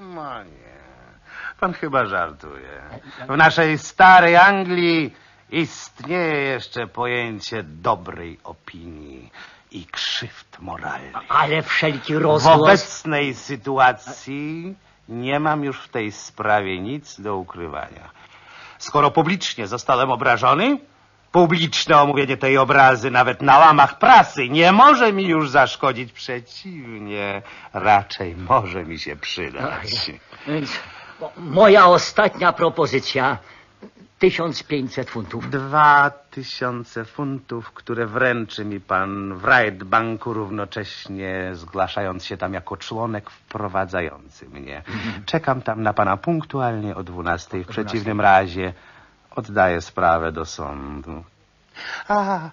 No 0.00 0.44
nie. 0.44 0.72
Pan 1.60 1.72
chyba 1.72 2.06
żartuje. 2.06 2.80
W 3.28 3.36
naszej 3.36 3.78
starej 3.78 4.36
Anglii 4.36 5.14
istnieje 5.50 6.40
jeszcze 6.42 6.86
pojęcie 6.86 7.62
dobrej 7.62 8.38
opinii 8.44 9.30
i 9.72 9.86
krzywd 9.86 10.58
moralnych. 10.60 11.16
Ale 11.28 11.62
wszelki 11.62 12.14
W 12.14 12.18
rozgłos... 12.18 12.60
obecnej 12.60 13.34
sytuacji 13.34 14.74
nie 15.08 15.40
mam 15.40 15.64
już 15.64 15.80
w 15.80 15.88
tej 15.88 16.12
sprawie 16.12 16.80
nic 16.80 17.20
do 17.20 17.36
ukrywania. 17.36 18.10
Skoro 18.78 19.10
publicznie 19.10 19.66
zostałem 19.66 20.10
obrażony, 20.10 20.78
publiczne 21.32 22.00
omówienie 22.00 22.36
tej 22.36 22.58
obrazy 22.58 23.10
nawet 23.10 23.42
na 23.42 23.58
łamach 23.58 23.98
prasy 23.98 24.48
nie 24.48 24.72
może 24.72 25.12
mi 25.12 25.26
już 25.26 25.50
zaszkodzić. 25.50 26.12
Przeciwnie, 26.12 27.42
raczej 27.72 28.36
może 28.36 28.84
mi 28.84 28.98
się 28.98 29.16
przydać. 29.16 30.12
Moja 31.36 31.86
ostatnia 31.86 32.52
propozycja... 32.52 33.38
1500 34.22 35.10
funtów. 35.10 35.50
Dwa 35.50 36.10
tysiące 36.10 37.04
funtów, 37.04 37.72
które 37.72 38.06
wręczy 38.06 38.64
mi 38.64 38.80
pan 38.80 39.34
w 39.34 39.84
Banku 39.84 40.32
równocześnie 40.32 41.50
zgłaszając 41.52 42.24
się 42.24 42.36
tam 42.36 42.54
jako 42.54 42.76
członek 42.76 43.30
wprowadzający 43.30 44.48
mnie. 44.48 44.82
Czekam 45.26 45.62
tam 45.62 45.82
na 45.82 45.92
pana 45.92 46.16
punktualnie 46.16 46.94
o 46.96 47.02
dwunastej. 47.02 47.64
W 47.64 47.66
przeciwnym 47.66 48.20
razie 48.20 48.72
oddaję 49.30 49.80
sprawę 49.80 50.32
do 50.32 50.44
sądu. 50.44 51.24
A, 52.08 52.50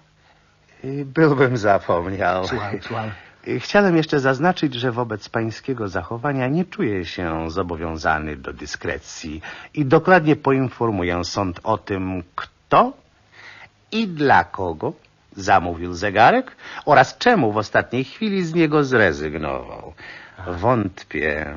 y, 0.84 1.04
byłbym 1.04 1.56
zapomniał. 1.56 2.48
Słucham, 2.48 2.82
słucham. 2.82 3.10
Chciałem 3.58 3.96
jeszcze 3.96 4.20
zaznaczyć, 4.20 4.74
że 4.74 4.92
wobec 4.92 5.28
pańskiego 5.28 5.88
zachowania 5.88 6.48
nie 6.48 6.64
czuję 6.64 7.04
się 7.04 7.50
zobowiązany 7.50 8.36
do 8.36 8.52
dyskrecji 8.52 9.42
i 9.74 9.84
dokładnie 9.84 10.36
poinformuję 10.36 11.24
sąd 11.24 11.60
o 11.62 11.78
tym, 11.78 12.22
kto 12.34 12.92
i 13.92 14.08
dla 14.08 14.44
kogo 14.44 14.92
zamówił 15.36 15.94
zegarek 15.94 16.56
oraz 16.84 17.18
czemu 17.18 17.52
w 17.52 17.56
ostatniej 17.56 18.04
chwili 18.04 18.44
z 18.44 18.54
niego 18.54 18.84
zrezygnował. 18.84 19.92
Wątpię, 20.46 21.54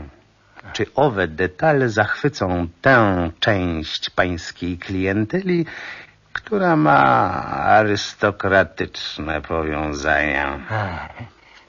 czy 0.74 0.86
owe 0.96 1.28
detale 1.28 1.90
zachwycą 1.90 2.68
tę 2.82 3.30
część 3.40 4.10
pańskiej 4.10 4.78
klienteli, 4.78 5.66
która 6.34 6.76
ma 6.76 6.98
arystokratyczne 7.54 9.42
powiązania. 9.42 10.60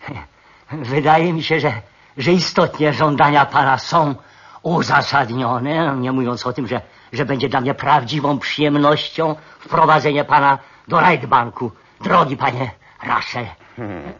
Wydaje 0.72 1.32
mi 1.32 1.42
się, 1.42 1.60
że, 1.60 1.72
że 2.16 2.32
istotnie 2.32 2.92
żądania 2.92 3.46
pana 3.46 3.78
są 3.78 4.14
uzasadnione, 4.62 5.96
nie 5.96 6.12
mówiąc 6.12 6.46
o 6.46 6.52
tym, 6.52 6.66
że, 6.66 6.80
że 7.12 7.24
będzie 7.24 7.48
dla 7.48 7.60
mnie 7.60 7.74
prawdziwą 7.74 8.38
przyjemnością 8.38 9.36
wprowadzenie 9.58 10.24
pana 10.24 10.58
do 10.88 11.00
Right 11.00 11.26
Banku. 11.26 11.72
Drogi 12.00 12.36
panie 12.36 12.70
Russell, 13.02 13.46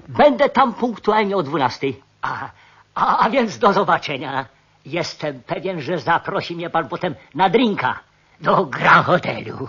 będę 0.08 0.48
tam 0.48 0.74
punktualnie 0.74 1.36
o 1.36 1.42
12. 1.42 1.86
A, 2.22 2.50
a, 2.94 3.18
a 3.18 3.30
więc 3.30 3.58
do 3.58 3.72
zobaczenia. 3.72 4.46
Jestem 4.86 5.42
pewien, 5.42 5.80
że 5.80 5.98
zaprosi 5.98 6.56
mnie 6.56 6.70
pan 6.70 6.88
potem 6.88 7.14
na 7.34 7.48
drinka 7.48 8.00
do 8.40 8.66
Grand 8.66 9.06
Hotelu. 9.06 9.68